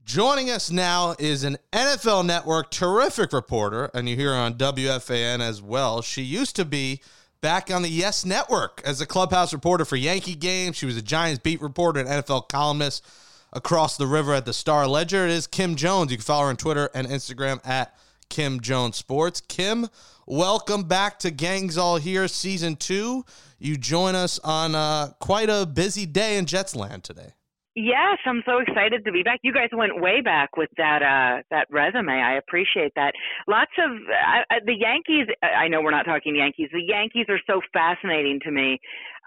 [0.04, 5.40] Joining us now is an NFL Network terrific reporter, and you hear her on WFAN
[5.40, 6.02] as well.
[6.02, 7.02] She used to be
[7.40, 10.76] back on the Yes Network as a clubhouse reporter for Yankee games.
[10.76, 13.06] She was a Giants beat reporter and NFL columnist
[13.54, 15.26] across the river at the Star Ledger.
[15.26, 16.12] It is Kim Jones.
[16.12, 17.96] You can follow her on Twitter and Instagram at
[18.30, 19.42] Kim Jones Sports.
[19.42, 19.88] Kim,
[20.26, 23.26] welcome back to Gangs All Here, season two.
[23.60, 27.34] You join us on uh, quite a busy day in Jetsland today.
[27.76, 29.40] Yes, I'm so excited to be back.
[29.44, 32.12] You guys went way back with that uh that resume.
[32.12, 33.14] I appreciate that.
[33.48, 35.34] Lots of uh, the Yankees.
[35.42, 36.68] I know we're not talking Yankees.
[36.74, 38.78] The Yankees are so fascinating to me,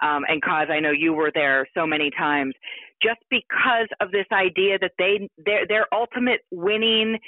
[0.03, 2.53] um, and cause I know you were there so many times,
[3.05, 7.19] just because of this idea that they their their ultimate winning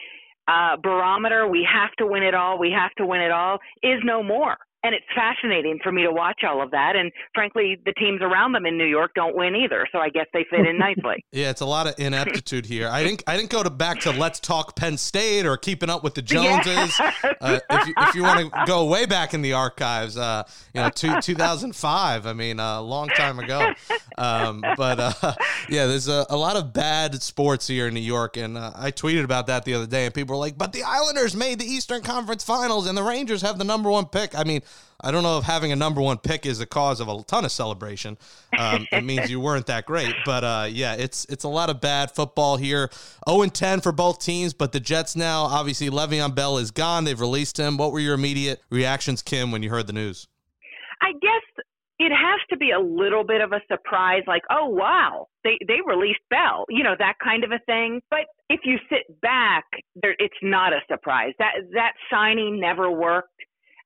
[0.48, 1.46] uh, barometer.
[1.46, 2.58] We have to win it all.
[2.58, 3.58] We have to win it all.
[3.82, 6.94] Is no more and it's fascinating for me to watch all of that.
[6.96, 10.26] And frankly, the teams around them in New York don't win either, so I guess
[10.32, 11.24] they fit in nicely.
[11.32, 12.88] yeah, it's a lot of ineptitude here.
[12.88, 16.04] I didn't I didn't go to back to Let's Talk Penn State or Keeping Up
[16.04, 16.98] with the Joneses.
[17.40, 20.80] Uh, if you, if you want to go way back in the archives, uh, you
[20.80, 22.26] know, two, 2005.
[22.26, 23.72] I mean, a long time ago.
[24.18, 25.34] Um, but uh,
[25.68, 28.90] yeah, there's a, a, lot of bad sports here in New York, and uh, I
[28.90, 31.66] tweeted about that the other day, and people were like, "But the Islanders made the
[31.66, 34.62] Eastern Conference Finals, and the Rangers have the number one pick." I mean.
[35.00, 37.44] I don't know if having a number one pick is a cause of a ton
[37.44, 38.16] of celebration.
[38.58, 41.80] Um, it means you weren't that great, but uh, yeah, it's it's a lot of
[41.80, 42.90] bad football here.
[43.28, 47.04] Zero and ten for both teams, but the Jets now obviously Le'Veon Bell is gone.
[47.04, 47.76] They've released him.
[47.76, 50.28] What were your immediate reactions, Kim, when you heard the news?
[51.02, 51.64] I guess
[51.98, 55.78] it has to be a little bit of a surprise, like, oh wow, they they
[55.86, 58.00] released Bell, you know, that kind of a thing.
[58.10, 61.32] But if you sit back, there, it's not a surprise.
[61.38, 63.30] That that signing never worked.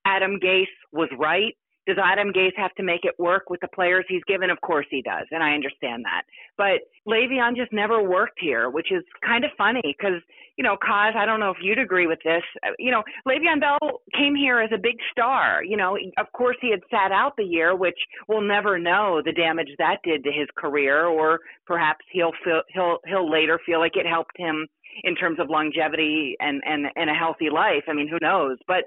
[0.05, 1.55] Adam Gase was right.
[1.87, 4.51] Does Adam Gase have to make it work with the players he's given?
[4.51, 6.23] Of course he does, and I understand that.
[6.57, 10.21] But Le'Veon just never worked here, which is kind of funny because,
[10.57, 12.43] you know, Kaz, I don't know if you'd agree with this.
[12.79, 13.79] You know, Le'Veon Bell
[14.17, 15.65] came here as a big star.
[15.65, 19.33] You know, of course he had sat out the year, which we'll never know the
[19.33, 23.97] damage that did to his career, or perhaps he'll feel he'll he'll later feel like
[23.97, 24.67] it helped him
[25.05, 27.85] in terms of longevity and and and a healthy life.
[27.89, 28.59] I mean, who knows?
[28.67, 28.85] But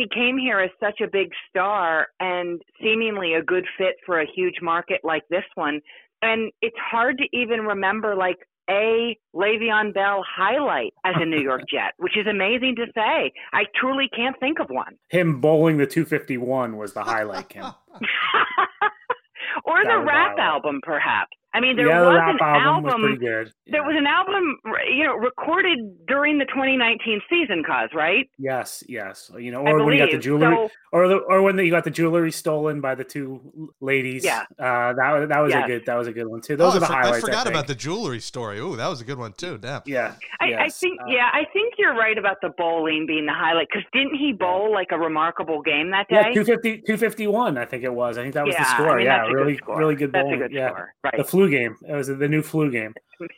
[0.00, 4.26] he came here as such a big star and seemingly a good fit for a
[4.34, 5.80] huge market like this one.
[6.22, 8.38] And it's hard to even remember like
[8.70, 13.32] a Le'Veon Bell highlight as a New York Jet, which is amazing to say.
[13.52, 14.96] I truly can't think of one.
[15.08, 17.64] Him bowling the 251 was the highlight, Kim.
[19.64, 21.36] or the rap album, perhaps.
[21.52, 22.86] I mean, there yeah, was an album.
[22.86, 23.44] album was yeah.
[23.66, 24.58] There was an album,
[24.94, 28.30] you know, recorded during the 2019 season, cause right?
[28.38, 29.32] Yes, yes.
[29.36, 31.70] You know, or when you got the jewelry, so, or the, or when the, you
[31.70, 34.24] got the jewelry stolen by the two ladies.
[34.24, 35.64] Yeah, uh, that that was yes.
[35.64, 36.56] a good that was a good one too.
[36.56, 37.24] Those oh, are the I highlights.
[37.24, 38.60] I forgot I about the jewelry story.
[38.60, 39.58] Ooh, that was a good one too.
[39.58, 39.82] Damn.
[39.86, 40.14] Yeah.
[40.40, 40.60] I, yes.
[40.60, 43.86] I think uh, yeah, I think you're right about the bowling being the highlight because
[43.92, 46.16] didn't he bowl like a remarkable game that day?
[46.16, 48.18] Yeah, 250, 251, I think it was.
[48.18, 48.90] I think that was yeah, the score.
[48.90, 50.38] I mean, yeah, really, really good bowling.
[50.38, 50.94] Good yeah, score.
[51.02, 51.16] right.
[51.16, 51.76] The flu game.
[51.88, 52.94] It was the new flu game.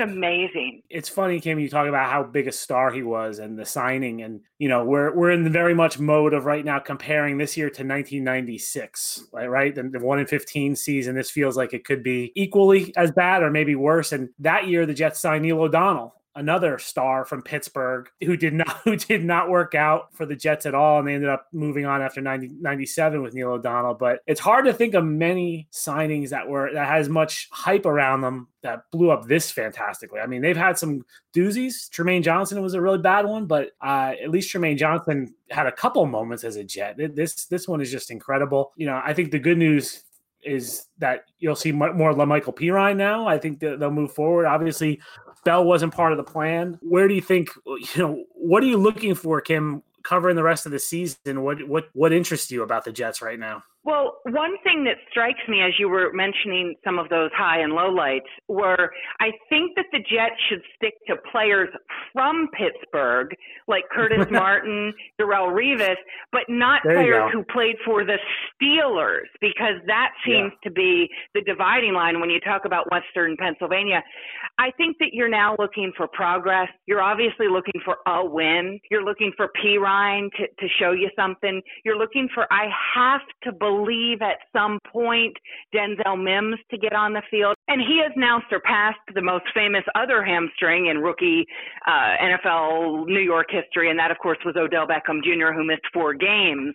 [0.00, 0.82] It's amazing.
[0.90, 1.58] It's funny, Kim.
[1.58, 4.84] You talk about how big a star he was and the signing, and you know
[4.84, 9.24] we're we're in the very much mode of right now comparing this year to 1996,
[9.32, 9.50] right?
[9.50, 11.16] Right, the, the one in 15 season.
[11.16, 14.12] This feels like it could be equally as bad or maybe worse.
[14.12, 18.68] And that year, the Jets signed Neil O'Donnell, another star from Pittsburgh who did not
[18.84, 21.84] who did not work out for the Jets at all, and they ended up moving
[21.84, 23.94] on after 90, 97 with Neil O'Donnell.
[23.94, 28.20] But it's hard to think of many signings that were that has much hype around
[28.20, 30.20] them that blew up this fantastically.
[30.20, 31.88] I mean, they've had some doozies.
[31.90, 35.72] Trumaine Johnson was a really bad one, but uh, at least Trumaine Johnson had a
[35.72, 36.96] couple moments as a Jet.
[36.96, 38.72] This this one is just incredible.
[38.76, 40.04] You know, I think the good news
[40.42, 43.26] is that you'll see more La'Mical Perine now.
[43.26, 44.46] I think they'll move forward.
[44.46, 45.00] Obviously,
[45.44, 46.78] Bell wasn't part of the plan.
[46.82, 50.66] Where do you think, you know, what are you looking for, Kim, covering the rest
[50.66, 51.42] of the season?
[51.42, 53.62] What what what interests you about the Jets right now?
[53.88, 57.72] Well, one thing that strikes me as you were mentioning some of those high and
[57.72, 61.70] low lights were I think that the Jets should stick to players
[62.12, 63.34] from Pittsburgh,
[63.66, 65.96] like Curtis Martin, Darrelle Revis,
[66.32, 68.18] but not there players who played for the
[68.60, 70.68] Steelers, because that seems yeah.
[70.68, 74.02] to be the dividing line when you talk about Western Pennsylvania.
[74.58, 76.68] I think that you're now looking for progress.
[76.84, 78.80] You're obviously looking for a win.
[78.90, 81.62] You're looking for Perine to, to show you something.
[81.86, 85.34] You're looking for, I have to believe believe at some point
[85.74, 87.54] Denzel Mims to get on the field.
[87.68, 91.46] And he has now surpassed the most famous other hamstring in rookie
[91.86, 93.90] uh, NFL New York history.
[93.90, 96.74] And that, of course, was Odell Beckham Jr., who missed four games.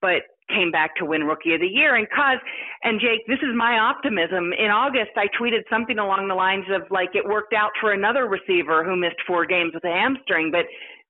[0.00, 2.36] But came back to win rookie of the year and Kaz
[2.82, 6.82] and Jake this is my optimism in August I tweeted something along the lines of
[6.90, 10.66] like it worked out for another receiver who missed four games with a hamstring but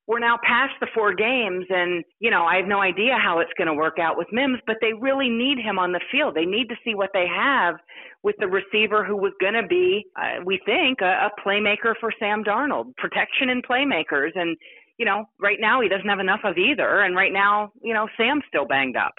[0.06, 3.52] we're now past the four games and you know i have no idea how it's
[3.56, 6.34] going to work out with mims but they really need him on the field.
[6.34, 7.76] They need to see what they have
[8.22, 12.12] with the receiver who was going to be uh, we think a, a playmaker for
[12.18, 14.30] sam darnold protection and playmakers.
[14.34, 14.56] And
[14.98, 17.00] you know right now he doesn't have enough of either.
[17.00, 19.14] And right now you know sam's still banged up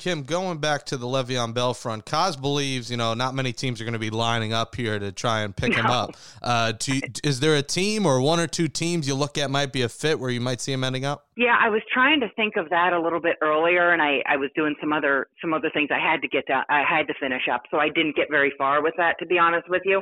[0.00, 3.82] Kim, going back to the Le'Veon Bell front, Kaz believes you know not many teams
[3.82, 5.76] are going to be lining up here to try and pick no.
[5.76, 6.16] him up.
[6.40, 9.74] Uh, do, is there a team or one or two teams you look at might
[9.74, 11.26] be a fit where you might see him ending up?
[11.36, 14.36] Yeah, I was trying to think of that a little bit earlier, and I, I
[14.36, 17.14] was doing some other some other things I had to get to, I had to
[17.20, 20.00] finish up, so I didn't get very far with that, to be honest with you.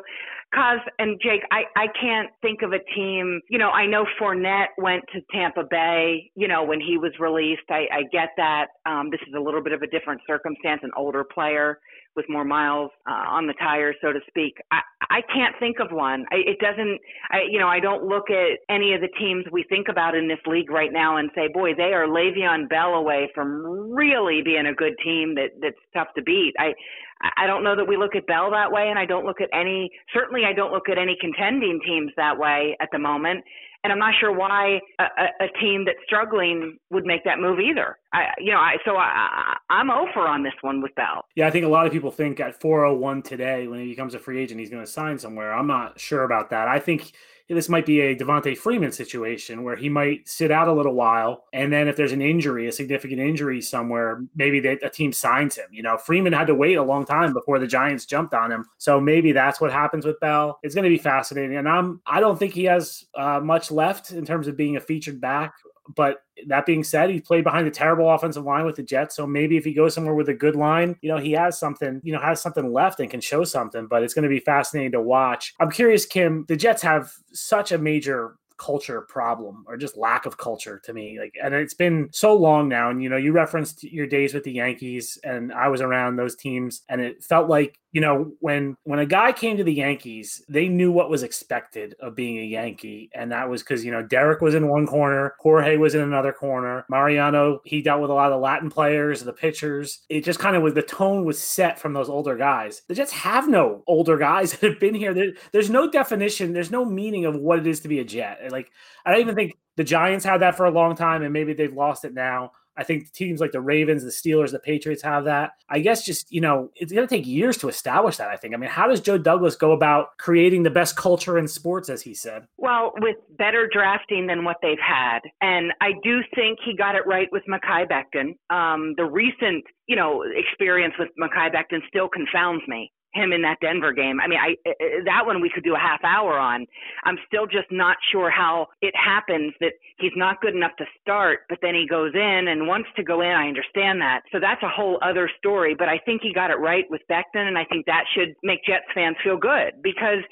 [0.55, 3.41] Kaz and Jake, I I can't think of a team.
[3.51, 6.31] You know, I know Fournette went to Tampa Bay.
[6.37, 8.69] You know, when he was released, I I get that.
[8.87, 11.79] Um, this is a little bit of a different circumstance, an older player
[12.19, 14.55] with more miles uh, on the tires, so to speak.
[14.73, 16.27] I, I can't think of one.
[16.33, 16.99] I, it doesn't,
[17.31, 20.27] I, you know, I don't look at any of the teams we think about in
[20.27, 24.67] this league right now and say, boy, they are Le'Veon Bell away from really being
[24.67, 26.55] a good team that that's tough to beat.
[26.59, 26.75] I,
[27.21, 29.49] I don't know that we look at Bell that way, and I don't look at
[29.53, 29.91] any.
[30.13, 33.45] Certainly, I don't look at any contending teams that way at the moment
[33.85, 35.05] and I'm not sure why a,
[35.41, 37.99] a, team that's struggling would make that move either.
[38.13, 41.25] I, you know, I so I, I'm over on this one with Bell.
[41.37, 44.19] Yeah, I think a lot of people think at 401 today, when he becomes a
[44.19, 45.55] free agent, he's going to sign somewhere.
[45.55, 46.69] I'm not sure about that.
[46.69, 47.13] I think
[47.49, 51.45] this might be a Devonta Freeman situation where he might sit out a little while,
[51.53, 55.57] and then if there's an injury, a significant injury somewhere, maybe they, a team signs
[55.57, 55.67] him.
[55.71, 58.67] You know, Freeman had to wait a long time before the Giants jumped on him,
[58.77, 60.59] so maybe that's what happens with Bell.
[60.63, 64.13] It's going to be fascinating, and I'm I don't think he has uh, much left
[64.13, 65.55] in terms of being a featured back
[65.95, 69.17] but that being said, he played behind a terrible offensive line with the Jets.
[69.17, 72.01] So maybe if he goes somewhere with a good line, you know, he has something,
[72.05, 73.87] you know, has something left and can show something.
[73.87, 75.55] But it's going to be fascinating to watch.
[75.59, 76.45] I'm curious, Kim.
[76.49, 81.19] The Jets have such a major culture problem or just lack of culture to me.
[81.19, 82.91] Like, and it's been so long now.
[82.91, 86.37] And, you know, you referenced your days with the Yankees, and I was around those
[86.37, 90.43] teams, and it felt like you know when when a guy came to the yankees
[90.49, 94.03] they knew what was expected of being a yankee and that was because you know
[94.03, 98.15] derek was in one corner jorge was in another corner mariano he dealt with a
[98.15, 101.79] lot of latin players the pitchers it just kind of was the tone was set
[101.79, 105.33] from those older guys the jets have no older guys that have been here there,
[105.53, 108.71] there's no definition there's no meaning of what it is to be a jet like
[109.05, 111.75] i don't even think the giants had that for a long time and maybe they've
[111.75, 115.51] lost it now I think teams like the Ravens, the Steelers, the Patriots have that.
[115.69, 118.55] I guess just, you know, it's going to take years to establish that, I think.
[118.55, 122.03] I mean, how does Joe Douglas go about creating the best culture in sports, as
[122.03, 122.47] he said?
[122.57, 125.19] Well, with better drafting than what they've had.
[125.41, 128.37] And I do think he got it right with Mekhi Becton.
[128.55, 133.59] Um, the recent, you know, experience with Mekhi Becton still confounds me him in that
[133.61, 134.21] Denver game.
[134.21, 134.57] I mean, I
[135.05, 136.67] that one we could do a half hour on.
[137.05, 141.41] I'm still just not sure how it happens that he's not good enough to start,
[141.49, 143.29] but then he goes in and wants to go in.
[143.29, 144.23] I understand that.
[144.33, 147.49] So that's a whole other story, but I think he got it right with Becton
[147.49, 150.23] and I think that should make Jets fans feel good because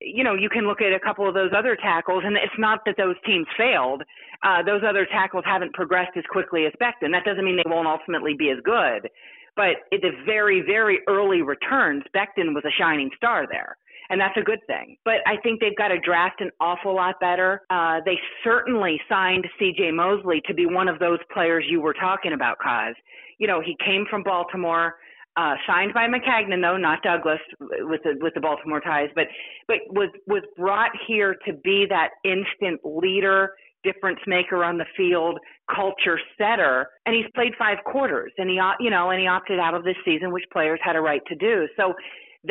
[0.00, 2.80] you know, you can look at a couple of those other tackles, and it's not
[2.84, 4.02] that those teams failed.
[4.42, 7.12] Uh, those other tackles haven't progressed as quickly as Becton.
[7.12, 9.08] That doesn't mean they won't ultimately be as good.
[9.56, 13.76] But at the very, very early returns, Becton was a shining star there.
[14.08, 14.96] And that's a good thing.
[15.04, 17.62] But I think they've got to draft an awful lot better.
[17.70, 22.32] Uh, they certainly signed CJ Mosley to be one of those players you were talking
[22.32, 22.92] about, Kaz.
[23.38, 24.94] You know, he came from Baltimore.
[25.38, 29.26] Uh, signed by Maccagnan, though not Douglas, with the with the Baltimore ties, but
[29.68, 33.50] but was was brought here to be that instant leader,
[33.88, 35.36] difference maker on the field,
[35.80, 39.74] culture setter, and he's played five quarters, and he you know, and he opted out
[39.78, 41.54] of this season, which players had a right to do.
[41.78, 41.84] So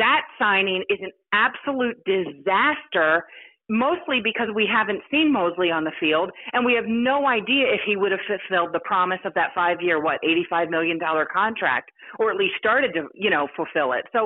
[0.04, 1.12] that signing is an
[1.46, 3.10] absolute disaster.
[3.68, 7.80] Mostly because we haven't seen Mosley on the field, and we have no idea if
[7.84, 12.30] he would have fulfilled the promise of that five-year, what, eighty-five million dollar contract, or
[12.30, 14.04] at least started to, you know, fulfill it.
[14.14, 14.20] So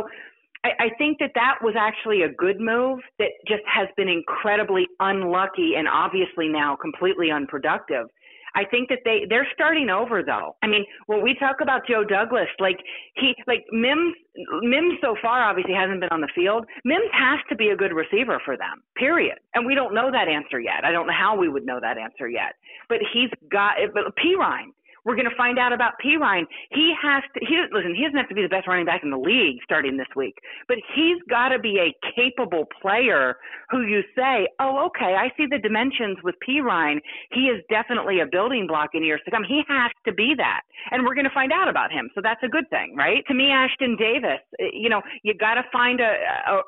[0.65, 4.87] I, I think that that was actually a good move that just has been incredibly
[5.01, 8.07] unlucky and obviously now completely unproductive.
[8.55, 10.57] I think that they they're starting over though.
[10.63, 12.79] I mean, when we talk about Joe Douglas, like
[13.15, 14.15] he like Mims
[14.63, 16.67] Mims so far obviously hasn't been on the field.
[16.85, 18.83] Mims has to be a good receiver for them.
[18.97, 19.39] Period.
[19.55, 20.85] And we don't know that answer yet.
[20.85, 22.55] I don't know how we would know that answer yet.
[22.89, 26.45] But he's got but Perine we're going to find out about Perine.
[26.71, 27.41] He has to.
[27.45, 27.95] He listen.
[27.95, 30.37] He doesn't have to be the best running back in the league starting this week,
[30.69, 33.37] but he's got to be a capable player
[33.71, 37.01] who you say, "Oh, okay, I see the dimensions with Perine.
[37.33, 39.45] He is definitely a building block in years to come.
[39.45, 42.11] He has to be that, and we're going to find out about him.
[42.15, 43.25] So that's a good thing, right?
[43.29, 46.13] To me, Ashtyn Davis, eh, you know, you got to find a,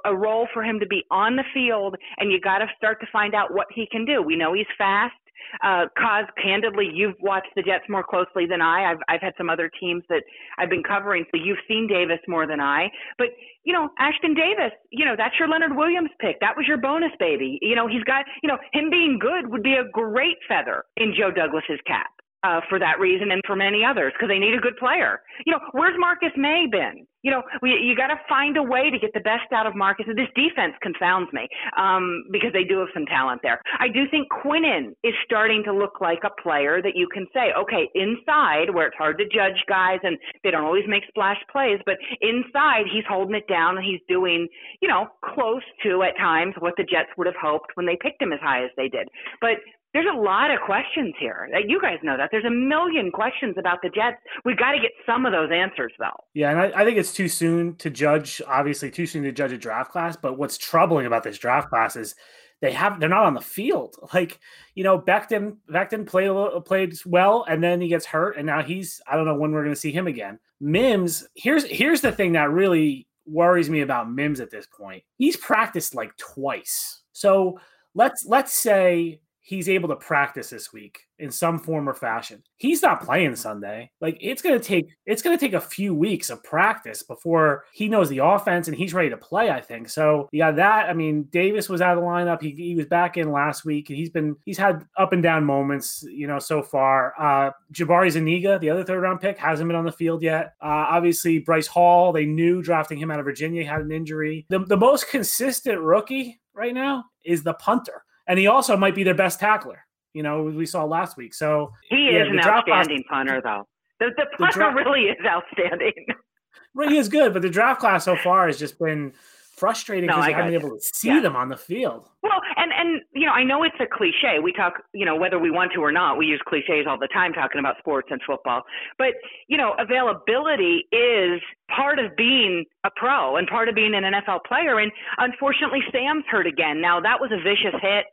[0.07, 3.01] a a role for him to be on the field, and you got to start
[3.01, 4.23] to find out what he can do.
[4.23, 5.15] We know he's fast.
[5.63, 8.91] Uh, Kaz candidly, you've watched the Jets more closely than I.
[8.91, 10.23] I've I've had some other teams that
[10.59, 12.91] I've been covering, so you've seen Davis more than I.
[13.19, 13.29] But
[13.65, 16.41] you know, Ashtyn Davis, you know, that's your Leonard Williams pick.
[16.41, 17.59] That was your bonus baby.
[17.63, 21.15] You know, he's got, you know, him being good would be a great feather in
[21.17, 22.11] Joe Douglas's cap.
[22.45, 25.23] Uh, for that reason and for many others because they need a good player.
[25.47, 27.07] You know, where's Marcus Maye been?
[27.23, 29.77] You know, we, you got to find a way to get the best out of
[29.77, 30.07] Marcus.
[30.09, 31.47] This defense confounds me
[31.79, 33.63] um, because they do have some talent there.
[33.79, 37.53] I do think Quinnen is starting to look like a player that you can say,
[37.57, 41.79] okay, inside where it's hard to judge guys and they don't always make splash plays,
[41.87, 44.49] but inside he's holding it down and he's doing,
[44.81, 48.21] you know, close to at times what the Jets would have hoped when they picked
[48.21, 49.07] him as high as they did.
[49.41, 51.49] But there's a lot of questions here.
[51.53, 52.31] That you guys know that.
[52.31, 54.17] There's a million questions about the Jets.
[54.45, 56.25] We've got to get some of those answers, though.
[56.35, 58.41] Yeah, and I, I, think it's too soon to judge.
[58.47, 60.17] Obviously, too soon to judge a draft class.
[60.17, 62.15] But what's troubling about this draft class is
[62.63, 63.97] they have they're not on the field.
[64.15, 64.41] Like
[64.75, 69.01] you know, Becton Becton played played well, and then he gets hurt, and now he's
[69.07, 70.39] I don't know when we're going to see him again.
[70.61, 75.03] Mims, here's here's the thing that really worries me about Mims at this point.
[75.19, 77.03] He's practiced like twice.
[77.13, 77.61] So
[77.95, 82.43] let's let's say he's able to practice this week in some form or fashion.
[82.57, 83.91] He's not playing Sunday.
[84.01, 87.65] Like it's going to take it's going to take a few weeks of practice before
[87.73, 89.89] he knows the offense and he's ready to play, I think.
[89.89, 92.41] So, yeah, that I mean, Davis was out of the lineup.
[92.41, 95.45] He, he was back in last week and he's been he's had up and down
[95.45, 97.15] moments, you know, so far.
[97.19, 100.55] Uh Jabari Zuniga, the other third round pick, hasn't been on the field yet.
[100.63, 104.47] Uh obviously Bryce Hall, they knew drafting him out of Virginia had an injury.
[104.51, 109.05] The the most consistent rookie right now is the punter and he also might be
[109.05, 109.85] their best tackler.
[110.15, 111.35] You know, we saw last week.
[111.35, 113.67] So he yeah, is an outstanding class, punter, though.
[113.99, 115.93] The, the punter the dra- really is outstanding.
[116.75, 119.13] right, he is good, but the draft class so far has just been
[119.63, 121.21] frustrating because no, you haven't been able to see yeah.
[121.21, 122.09] them on the field.
[122.21, 124.41] Well, and and you know, I know it's a cliche.
[124.43, 127.07] We talk, you know, whether we want to or not, we use cliches all the
[127.15, 128.63] time talking about sports and football.
[128.99, 129.15] But
[129.47, 134.41] you know, availability is part of being a pro and part of being an NFL
[134.49, 134.81] player.
[134.81, 136.81] And unfortunately, Sam's hurt again.
[136.81, 138.07] Now that was a vicious hit.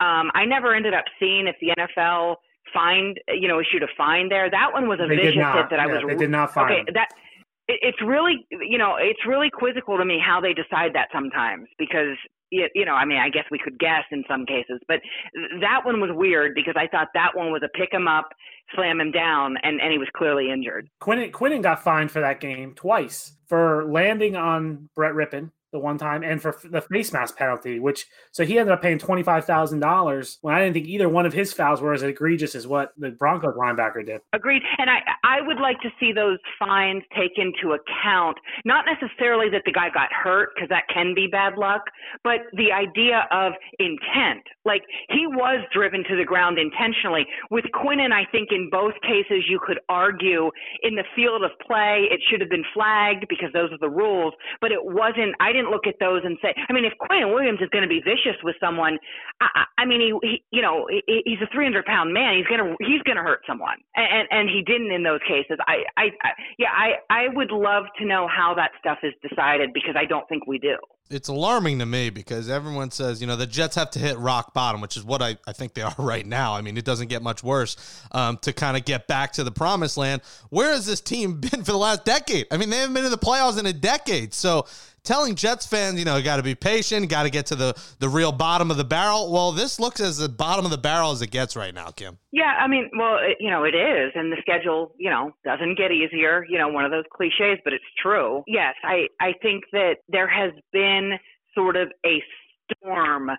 [0.00, 2.36] Um, I never ended up seeing if the NFL
[2.74, 4.50] find, you know, issued a fine there.
[4.50, 6.02] That one was a they vicious hit that yeah, I was.
[6.06, 6.72] They did not find.
[6.72, 7.08] Okay, that
[7.82, 12.16] it's really, you know, it's really quizzical to me how they decide that sometimes because
[12.50, 15.00] you know, I mean, I guess we could guess in some cases, but
[15.60, 18.30] that one was weird because I thought that one was a pick him up,
[18.74, 20.88] slam him down, and, and he was clearly injured.
[21.00, 25.98] Quinnen, Quinnen got fined for that game twice for landing on Brett Rypien the one
[25.98, 29.44] time and for the face mask penalty, which so he ended up paying twenty five
[29.44, 32.66] thousand dollars when I didn't think either one of his fouls were as egregious as
[32.66, 34.20] what the Broncos linebacker did.
[34.32, 39.48] Agreed, and I I would like to see those fines take into account not necessarily
[39.50, 41.82] that the guy got hurt because that can be bad luck,
[42.24, 44.42] but the idea of intent.
[44.64, 47.26] Like he was driven to the ground intentionally.
[47.50, 50.50] With Quinnen, I think in both cases you could argue
[50.82, 54.34] in the field of play it should have been flagged because those are the rules,
[54.60, 55.34] but it wasn't.
[55.40, 57.82] I didn't didn't look at those and say, I mean, if Quinnen Williams is going
[57.82, 58.98] to be vicious with someone,
[59.40, 62.36] I, I mean, he, he, you know, he, he's a 300 pound man.
[62.36, 65.58] He's gonna, he's gonna hurt someone, and, and and he didn't in those cases.
[65.66, 69.72] I, I, I, yeah, I, I would love to know how that stuff is decided
[69.72, 70.76] because I don't think we do
[71.10, 74.54] it's alarming to me because everyone says, you know, the Jets have to hit rock
[74.54, 76.54] bottom, which is what I, I think they are right now.
[76.54, 77.76] I mean, it doesn't get much worse
[78.12, 80.22] um, to kind of get back to the promised land.
[80.50, 82.46] Where has this team been for the last decade?
[82.50, 84.32] I mean, they haven't been in the playoffs in a decade.
[84.32, 84.66] So
[85.10, 87.74] telling Jets fans, you know, you got to be patient, got to get to the
[87.98, 89.32] the real bottom of the barrel.
[89.32, 92.18] Well, this looks as the bottom of the barrel as it gets right now, Kim.
[92.30, 95.76] Yeah, I mean, well, it, you know, it is, and the schedule, you know, doesn't
[95.76, 96.46] get easier.
[96.48, 98.44] You know, one of those cliches, but it's true.
[98.46, 101.18] Yes, I I think that there has been
[101.56, 102.22] sort of a
[102.72, 103.30] storm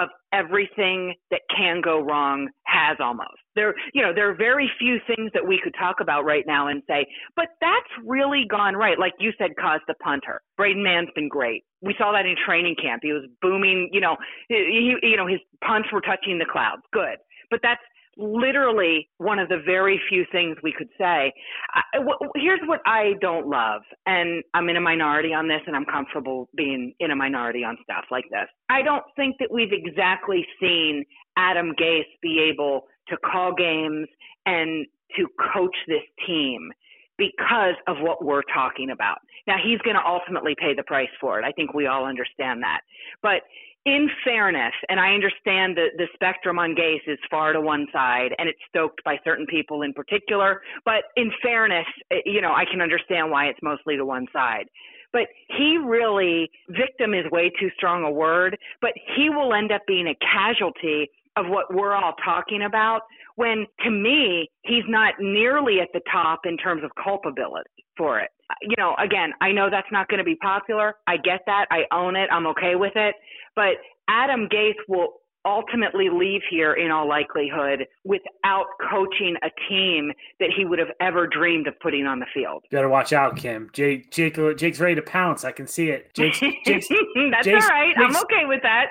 [0.00, 3.28] of everything that can go wrong has almost.
[3.56, 6.68] There, you know, there are very few things that we could talk about right now
[6.68, 8.98] and say, but that's really gone right.
[8.98, 10.40] Like you said, caused the punter.
[10.56, 11.64] Braden Mann's been great.
[11.82, 13.00] We saw that in training camp.
[13.02, 13.90] He was booming.
[13.92, 14.16] You know,
[14.48, 16.82] he, you know, his punts were touching the clouds.
[16.92, 17.18] Good,
[17.50, 17.82] but that's
[18.16, 21.32] literally one of the very few things we could say.
[21.74, 25.76] I, w- here's what I don't love, and I'm in a minority on this, and
[25.76, 28.48] I'm comfortable being in a minority on stuff like this.
[28.68, 31.04] I don't think that we've exactly seen
[31.36, 34.08] Adam Gase be able to call games
[34.46, 36.70] and to coach this team
[37.18, 39.18] because of what we're talking about.
[39.46, 41.44] Now, he's going to ultimately pay the price for it.
[41.44, 42.80] I think we all understand that.
[43.22, 43.42] But
[43.86, 48.34] in fairness, and I understand that the spectrum on Gase is far to one side
[48.38, 52.64] and it's stoked by certain people in particular, but in fairness, eh, you know, I
[52.70, 54.66] can understand why it's mostly to one side.
[55.12, 59.82] But he really, victim is way too strong a word, but he will end up
[59.86, 63.02] being a casualty of what we're all talking about
[63.40, 68.28] when to me, he's not nearly at the top in terms of culpability for it.
[68.60, 70.96] You know, again, I know that's not going to be popular.
[71.06, 71.64] I get that.
[71.70, 72.28] I own it.
[72.30, 73.14] I'm okay with it.
[73.56, 73.76] But
[74.08, 80.66] Adam Gase will ultimately leave here in all likelihood without coaching a team that he
[80.66, 82.62] would have ever dreamed of putting on the field.
[82.70, 83.70] Better watch out, Kim.
[83.72, 85.46] Jake, Jake, Jake's ready to pounce.
[85.46, 86.12] I can see it.
[86.14, 86.88] Jake's, Jake's
[87.30, 87.94] That's Jake's, all right.
[87.96, 88.88] I'm okay with that.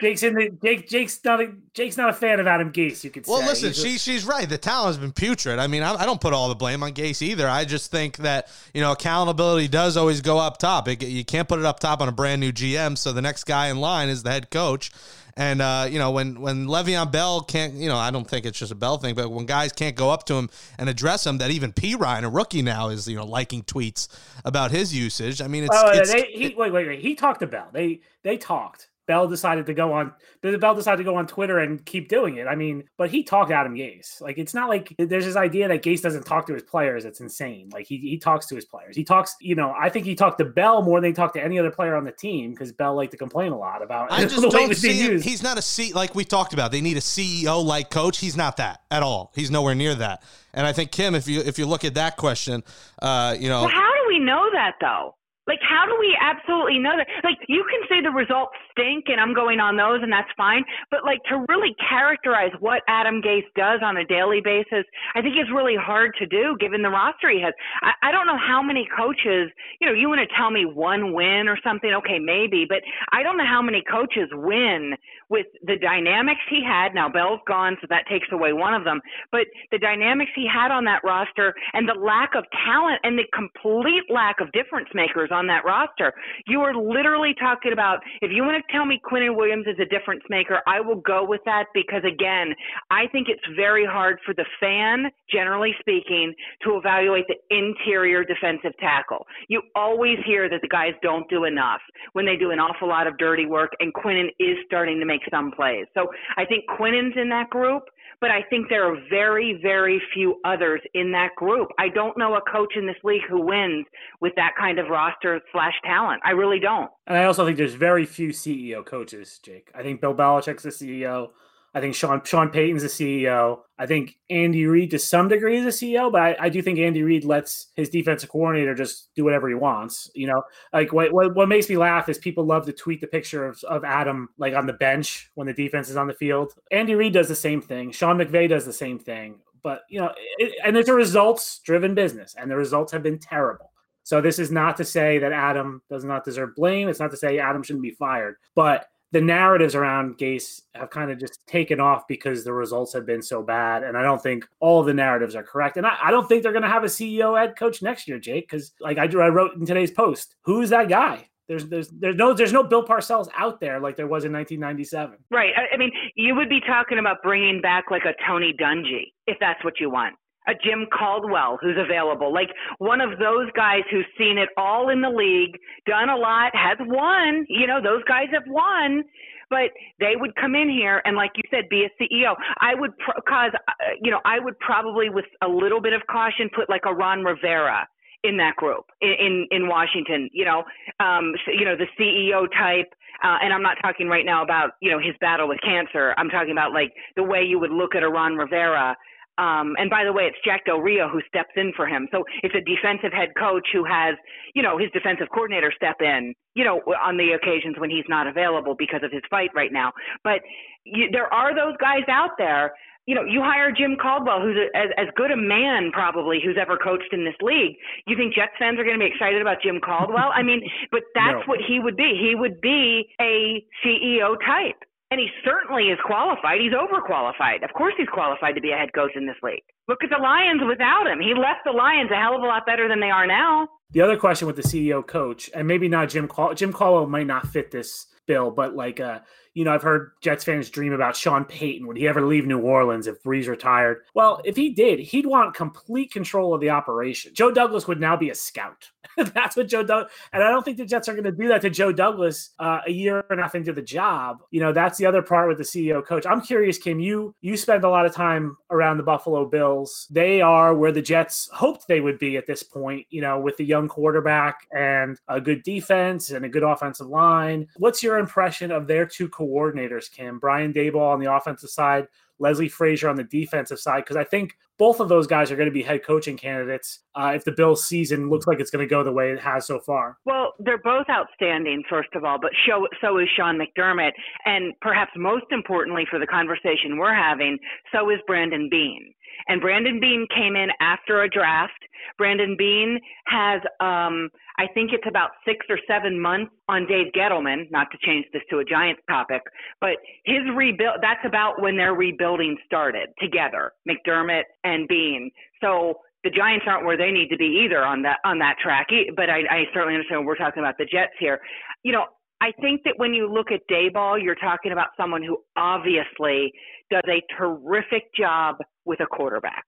[0.00, 0.88] Jake's in the Jake.
[0.88, 3.04] Jake's not a Jake's not a fan of Adam Gase.
[3.04, 3.46] You could well, say.
[3.46, 4.48] listen, she she's right.
[4.48, 5.58] The talent has been putrid.
[5.58, 7.48] I mean, I, I, don't put all the blame on Gase either.
[7.48, 10.88] I just think that you know accountability does always go up top.
[10.88, 12.98] It, you can't put it up top on a brand new GM.
[12.98, 14.90] So the next guy in line is the head coach.
[15.36, 18.58] And uh, you know when when Le'Veon Bell can't, you know, I don't think it's
[18.58, 20.48] just a Bell thing, but when guys can't go up to him
[20.78, 24.06] and address him, that even Perine, a rookie now, is you know liking tweets
[24.44, 25.40] about his usage.
[25.40, 27.00] I mean, it's, oh, it's they, he, wait, wait, wait.
[27.00, 27.68] He talked to Bell.
[27.72, 28.88] They they talked.
[29.06, 30.12] Bell decided to go on.
[30.42, 32.46] Bell decided to go on Twitter and keep doing it.
[32.46, 34.20] I mean, but he talked Adam Gase.
[34.20, 37.04] Like it's not like there's this idea that Gase doesn't talk to his players.
[37.04, 37.70] It's insane.
[37.72, 38.96] Like he he talks to his players.
[38.96, 39.36] He talks.
[39.40, 41.70] You know, I think he talked to Bell more than he talked to any other
[41.70, 44.10] player on the team because Bell liked to complain a lot about.
[44.10, 45.20] I just don't see him.
[45.20, 46.72] He's not a C like we talked about.
[46.72, 48.18] They need a CEO like coach.
[48.18, 49.32] He's not that at all.
[49.34, 50.22] He's nowhere near that.
[50.54, 52.62] And I think Kim, if you if you look at that question,
[53.02, 55.14] uh, you know, well, how do we know that though?
[55.46, 57.06] Like, how do we absolutely know that?
[57.22, 60.64] Like, you can say the results stink and I'm going on those and that's fine.
[60.90, 64.84] But, like, to really characterize what Adam Gase does on a daily basis,
[65.14, 67.52] I think is really hard to do given the roster he has.
[67.82, 71.12] I, I don't know how many coaches, you know, you want to tell me one
[71.12, 71.92] win or something.
[71.92, 72.64] Okay, maybe.
[72.64, 72.80] But
[73.12, 74.96] I don't know how many coaches win
[75.28, 76.94] with the dynamics he had.
[76.94, 79.00] Now, Bell's gone, so that takes away one of them.
[79.30, 83.28] But the dynamics he had on that roster and the lack of talent and the
[83.34, 86.14] complete lack of difference makers on that roster.
[86.46, 89.84] You are literally talking about if you want to tell me Quinnen Williams is a
[89.84, 92.54] difference maker, I will go with that because again,
[92.90, 98.72] I think it's very hard for the fan, generally speaking, to evaluate the interior defensive
[98.80, 99.26] tackle.
[99.48, 101.80] You always hear that the guys don't do enough
[102.12, 105.22] when they do an awful lot of dirty work, and Quinnen is starting to make
[105.30, 105.86] some plays.
[105.94, 107.84] So I think Quinnen's in that group
[108.24, 111.68] but I think there are very, very few others in that group.
[111.78, 113.84] I don't know a coach in this league who wins
[114.22, 116.22] with that kind of roster slash talent.
[116.24, 116.90] I really don't.
[117.06, 119.70] And I also think there's very few CEO coaches, Jake.
[119.74, 121.32] I think Bill Belichick's the CEO.
[121.74, 123.60] I think Sean Sean Payton's the CEO.
[123.78, 126.78] I think Andy Reid to some degree is a CEO, but I, I, do think
[126.78, 130.08] Andy Reid lets his defensive coordinator just do whatever he wants.
[130.14, 133.08] You know, like what, what, what makes me laugh is people love to tweet the
[133.08, 136.52] picture of, of Adam like on the bench when the defense is on the field.
[136.70, 137.90] Andy Reid does the same thing.
[137.90, 139.40] Sean McVay does the same thing.
[139.64, 143.18] But you know, it, and it's a results driven business, and the results have been
[143.18, 143.72] terrible.
[144.04, 146.88] So this is not to say that Adam does not deserve blame.
[146.88, 151.08] It's not to say Adam shouldn't be fired, but the narratives around Gase have kind
[151.08, 153.84] of just taken off because the results have been so bad.
[153.84, 155.76] And I don't think all of the narratives are correct.
[155.76, 158.18] And I, I don't think they're going to have a CEO head coach next year,
[158.18, 161.28] Jake, because like I, I wrote in today's post, who's that guy?
[161.46, 165.16] There's there's there's no there's no Bill Parcells out there like there was in 1997.
[165.30, 165.52] Right.
[165.56, 169.36] I, I mean, you would be talking about bringing back like a Tony Dungy if
[169.38, 170.16] that's what you want
[170.46, 175.00] a Jim Caldwell who's available, like one of those guys who's seen it all in
[175.00, 177.46] the league, done a lot, has won.
[177.48, 179.04] You know, those guys have won,
[179.50, 179.70] but
[180.00, 182.34] they would come in here and, like you said, be a CEO.
[182.60, 183.72] I would, pro- cause, uh,
[184.02, 187.24] you know, I would probably, with a little bit of caution, put like a Ron
[187.24, 187.88] Rivera
[188.24, 190.28] in that group in in, in Washington.
[190.32, 190.64] You know,
[190.98, 192.92] um, you know the CEO type.
[193.22, 196.14] Uh, and I'm not talking right now about you know his battle with cancer.
[196.16, 198.96] I'm talking about like the way you would look at a Ron Rivera
[199.38, 202.06] um, and by the way, it's Jack Del Rio who steps in for him.
[202.12, 204.14] So it's a defensive head coach who has,
[204.54, 208.28] you know, his defensive coordinator step in, you know, on the occasions when he's not
[208.28, 209.92] available because of his fight right now.
[210.22, 210.40] But
[210.84, 212.74] you, there are those guys out there.
[213.06, 216.56] You know, you hire Jim Caldwell, who's a, as, as good a man probably who's
[216.58, 217.76] ever coached in this league.
[218.06, 220.30] You think Jets fans are going to be excited about Jim Caldwell?
[220.32, 221.46] I mean, but that's no.
[221.46, 222.16] what he would be.
[222.16, 224.78] He would be a CEO type.
[225.14, 226.60] And he certainly is qualified.
[226.60, 227.62] He's overqualified.
[227.62, 229.62] Of course, he's qualified to be a head coach in this league.
[229.86, 231.20] Look at the Lions without him.
[231.20, 233.68] He left the Lions a hell of a lot better than they are now.
[233.92, 237.28] The other question with the CEO coach, and maybe not Jim Call, Jim Caldwell might
[237.28, 239.20] not fit this bill, but like, uh,
[239.54, 241.86] you know, I've heard Jets fans dream about Sean Payton.
[241.86, 243.98] Would he ever leave New Orleans if Brees retired?
[244.14, 247.32] Well, if he did, he'd want complete control of the operation.
[247.34, 248.90] Joe Douglas would now be a scout.
[249.16, 251.62] That's what Joe Douglas, and I don't think the Jets are going to do that
[251.62, 254.42] to Joe Douglas uh, a year and a half into the job.
[254.50, 256.26] You know, that's the other part with the CEO coach.
[256.26, 256.98] I'm curious, Kim.
[256.98, 260.08] You you spend a lot of time around the Buffalo Bills.
[260.10, 263.06] They are where the Jets hoped they would be at this point.
[263.10, 267.68] You know, with the young quarterback and a good defense and a good offensive line.
[267.76, 269.28] What's your impression of their two?
[269.28, 270.38] coordinators, Kim.
[270.38, 272.08] Brian Daboll on the offensive side
[272.38, 275.68] Leslie Frazier on the defensive side because I think both of those guys are going
[275.68, 278.90] to be head coaching candidates uh, if the Bills season looks like it's going to
[278.90, 280.18] go the way it has so far.
[280.24, 284.12] Well, they're both outstanding, first of all, but so, so is Sean McDermott.
[284.46, 287.58] And perhaps most importantly for the conversation we're having,
[287.92, 289.14] so is Brandon Beane.
[289.48, 291.72] And Brandon Beane came in after a draft.
[292.18, 294.28] Brandon Beane has, um,
[294.58, 298.42] I think it's about six or seven months on Dave Gettleman, not to change this
[298.50, 299.42] to a Giants topic,
[299.80, 305.30] but his rebuild, that's about when their rebuilding started together, McDermott and Beane.
[305.60, 308.88] So the Giants aren't where they need to be either on that, on that track,
[309.16, 311.40] but I, I certainly understand we're talking about the Jets here.
[311.82, 312.06] You know,
[312.40, 316.52] I think that when you look at Daboll, you're talking about someone who obviously
[316.90, 319.64] does a terrific job with a quarterback.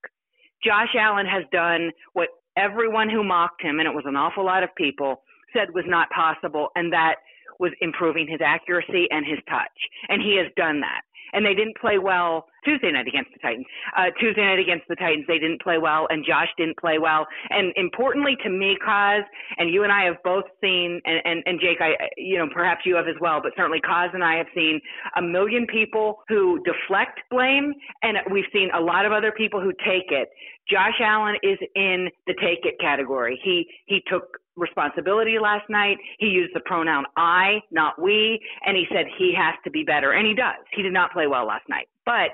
[0.63, 4.63] Josh Allen has done what everyone who mocked him, and it was an awful lot
[4.63, 7.15] of people, said was not possible, and that
[7.59, 9.77] was improving his accuracy and his touch.
[10.09, 11.01] And he has done that
[11.33, 13.65] and they didn't play well Tuesday night against the Titans.
[13.95, 17.25] Uh, Tuesday night against the Titans, they didn't play well, and Josh didn't play well.
[17.49, 19.21] And importantly to me, Kaz,
[19.57, 22.81] and you and I have both seen, and, and, and Jake, I, you know, perhaps
[22.85, 24.79] you have as well, but certainly Kaz and I have seen
[25.15, 27.73] a million people who deflect blame,
[28.03, 30.29] and we've seen a lot of other people who take it.
[30.69, 33.39] Josh Allen is in the take it category.
[33.43, 35.97] He he took responsibility last night.
[36.19, 40.11] He used the pronoun I, not we, and he said he has to be better.
[40.11, 40.65] And he does.
[40.73, 41.87] He did not play well last night.
[42.05, 42.31] But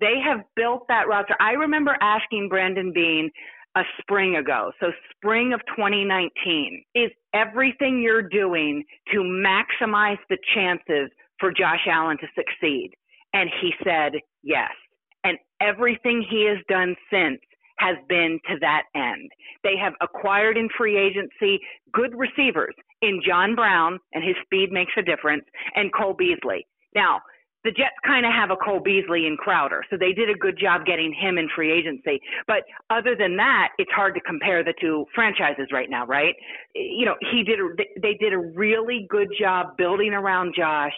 [0.00, 1.34] they have built that roster.
[1.40, 3.30] I remember asking Brandon Beane
[3.76, 11.10] a spring ago, so spring of 2019, is everything you're doing to maximize the chances
[11.40, 12.92] for Josh Allen to succeed?
[13.32, 14.12] And he said
[14.42, 14.70] yes.
[15.24, 17.40] And everything he has done since
[17.84, 19.30] has been to that end.
[19.62, 21.60] They have acquired in free agency
[21.92, 26.66] good receivers in John Brown, and his speed makes a difference, and Cole Beasley.
[26.94, 27.20] Now,
[27.64, 30.58] the Jets kind of have a Cole Beasley and Crowder, so they did a good
[30.60, 32.20] job getting him in free agency.
[32.46, 36.34] But other than that, it's hard to compare the two franchises right now, right?
[36.74, 37.60] You know, he did.
[37.60, 37.68] A,
[38.02, 40.92] they did a really good job building around Josh,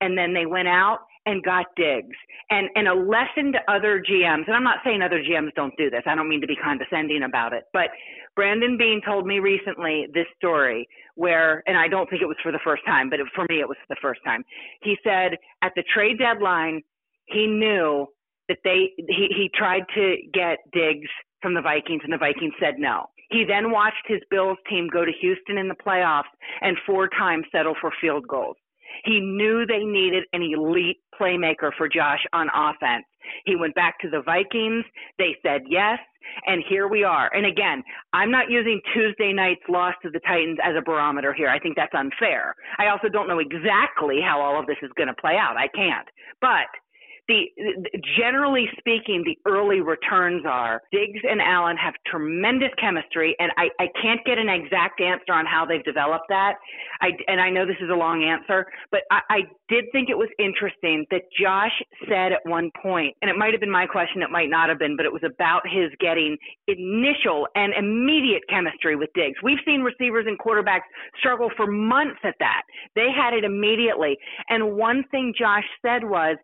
[0.00, 2.16] and then they went out and got Diggs
[2.50, 5.90] And and a lesson to other GMs, and I'm not saying other GMs don't do
[5.90, 6.02] this.
[6.06, 7.90] I don't mean to be condescending about it, but
[8.34, 12.52] Brandon Beane told me recently this story where, and I don't think it was for
[12.52, 14.44] the first time, but for me it was the first time.
[14.82, 16.82] He said at the trade deadline,
[17.26, 18.06] he knew
[18.48, 21.10] that they he he tried to get Diggs
[21.42, 23.06] from the Vikings, and the Vikings said no.
[23.30, 27.44] He then watched his Bills team go to Houston in the playoffs and four times
[27.50, 28.56] settle for field goals.
[29.04, 33.04] He knew they needed an elite playmaker for Josh on offense.
[33.44, 34.84] He went back to the Vikings.
[35.18, 35.98] They said yes.
[36.46, 37.30] And here we are.
[37.32, 37.82] And again,
[38.12, 41.48] I'm not using Tuesday night's loss to the Titans as a barometer here.
[41.48, 42.54] I think that's unfair.
[42.78, 45.56] I also don't know exactly how all of this is going to play out.
[45.56, 46.06] I can't.
[46.40, 46.66] But
[47.28, 47.46] the
[48.16, 53.88] generally speaking, the early returns are Diggs and Allen have tremendous chemistry, and I, I
[54.00, 56.54] can't get an exact answer on how they've developed that.
[57.00, 60.16] I and I know this is a long answer, but I, I did think it
[60.16, 61.72] was interesting that Josh
[62.08, 64.78] said at one point, and it might have been my question, it might not have
[64.78, 66.36] been, but it was about his getting
[66.68, 69.36] initial and immediate chemistry with Diggs.
[69.42, 70.86] We've seen receivers and quarterbacks
[71.18, 72.62] struggle for months at that.
[72.94, 74.16] They had it immediately,
[74.48, 76.36] and one thing Josh said was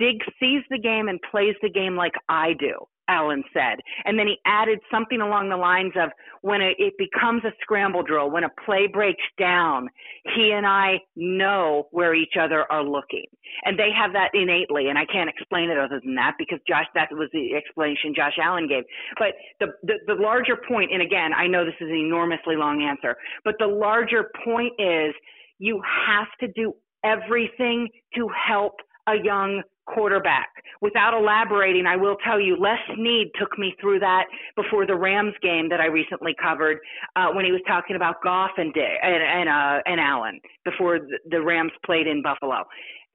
[0.00, 2.72] Diggs sees the game and plays the game like I do,
[3.06, 3.76] Allen said.
[4.06, 6.08] And then he added something along the lines of
[6.40, 9.88] when it becomes a scramble drill, when a play breaks down,
[10.34, 13.26] he and I know where each other are looking.
[13.64, 14.88] And they have that innately.
[14.88, 18.38] And I can't explain it other than that because Josh, that was the explanation Josh
[18.42, 18.84] Allen gave.
[19.18, 22.82] But the, the, the larger point, and again, I know this is an enormously long
[22.82, 25.12] answer, but the larger point is
[25.58, 26.72] you have to do
[27.04, 28.74] everything to help
[29.06, 29.62] a young
[29.94, 30.48] quarterback.
[30.80, 34.24] Without elaborating, I will tell you, Les Snead took me through that
[34.56, 36.78] before the Rams game that I recently covered
[37.16, 41.40] uh, when he was talking about Goff and and and, uh, and Allen before the
[41.42, 42.64] Rams played in Buffalo.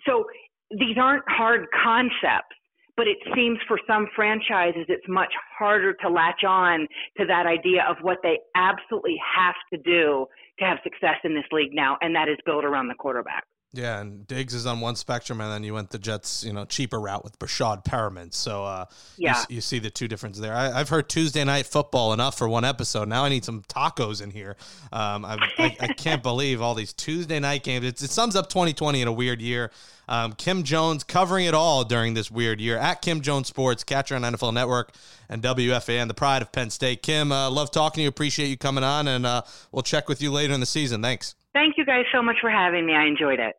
[0.05, 0.25] So
[0.71, 2.55] these aren't hard concepts
[2.97, 7.83] but it seems for some franchises it's much harder to latch on to that idea
[7.89, 10.25] of what they absolutely have to do
[10.59, 13.43] to have success in this league now, and that is build around the quarterback.
[13.75, 16.65] Yeah, and Diggs is on one spectrum, and then you went the Jets, you know,
[16.65, 18.33] cheaper route with Breshad Perriman.
[18.33, 18.85] So, uh,
[19.17, 20.53] yeah, you, you, see the two differences there.
[20.53, 23.09] I, have heard Tuesday night football enough for one episode.
[23.09, 24.55] Now I need some tacos in here.
[24.93, 27.85] Um, I, I, I, can't believe all these Tuesday night games.
[27.85, 29.71] It's, it sums up 2020 in a weird year.
[30.07, 34.15] Um, Kim Jones covering it all during this weird year at Kim Jones Sports, catcher
[34.15, 34.93] on NFL Network
[35.29, 37.01] and WFAN, the pride of Penn State.
[37.01, 38.09] Kim, uh, love talking to you.
[38.09, 41.01] Appreciate you coming on, and uh, we'll check with you later in the season.
[41.01, 41.35] Thanks.
[41.53, 42.93] Thank you guys so much for having me.
[42.93, 43.55] I enjoyed it.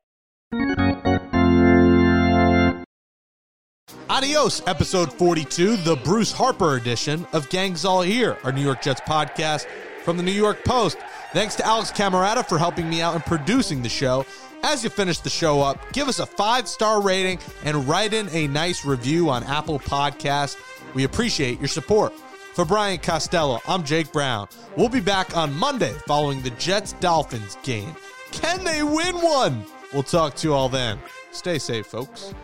[4.08, 9.00] Adios, episode 42, the Bruce Harper edition of Gangs All Here, our New York Jets
[9.02, 9.66] podcast
[10.04, 10.96] from the New York Post.
[11.32, 14.24] Thanks to Alex Camerata for helping me out and producing the show.
[14.62, 18.28] As you finish the show up, give us a five star rating and write in
[18.30, 20.56] a nice review on Apple Podcasts.
[20.94, 22.14] We appreciate your support.
[22.54, 24.48] For Brian Costello, I'm Jake Brown.
[24.76, 27.94] We'll be back on Monday following the Jets Dolphins game.
[28.30, 29.66] Can they win one?
[29.92, 30.98] We'll talk to you all then.
[31.30, 32.34] Stay safe, folks.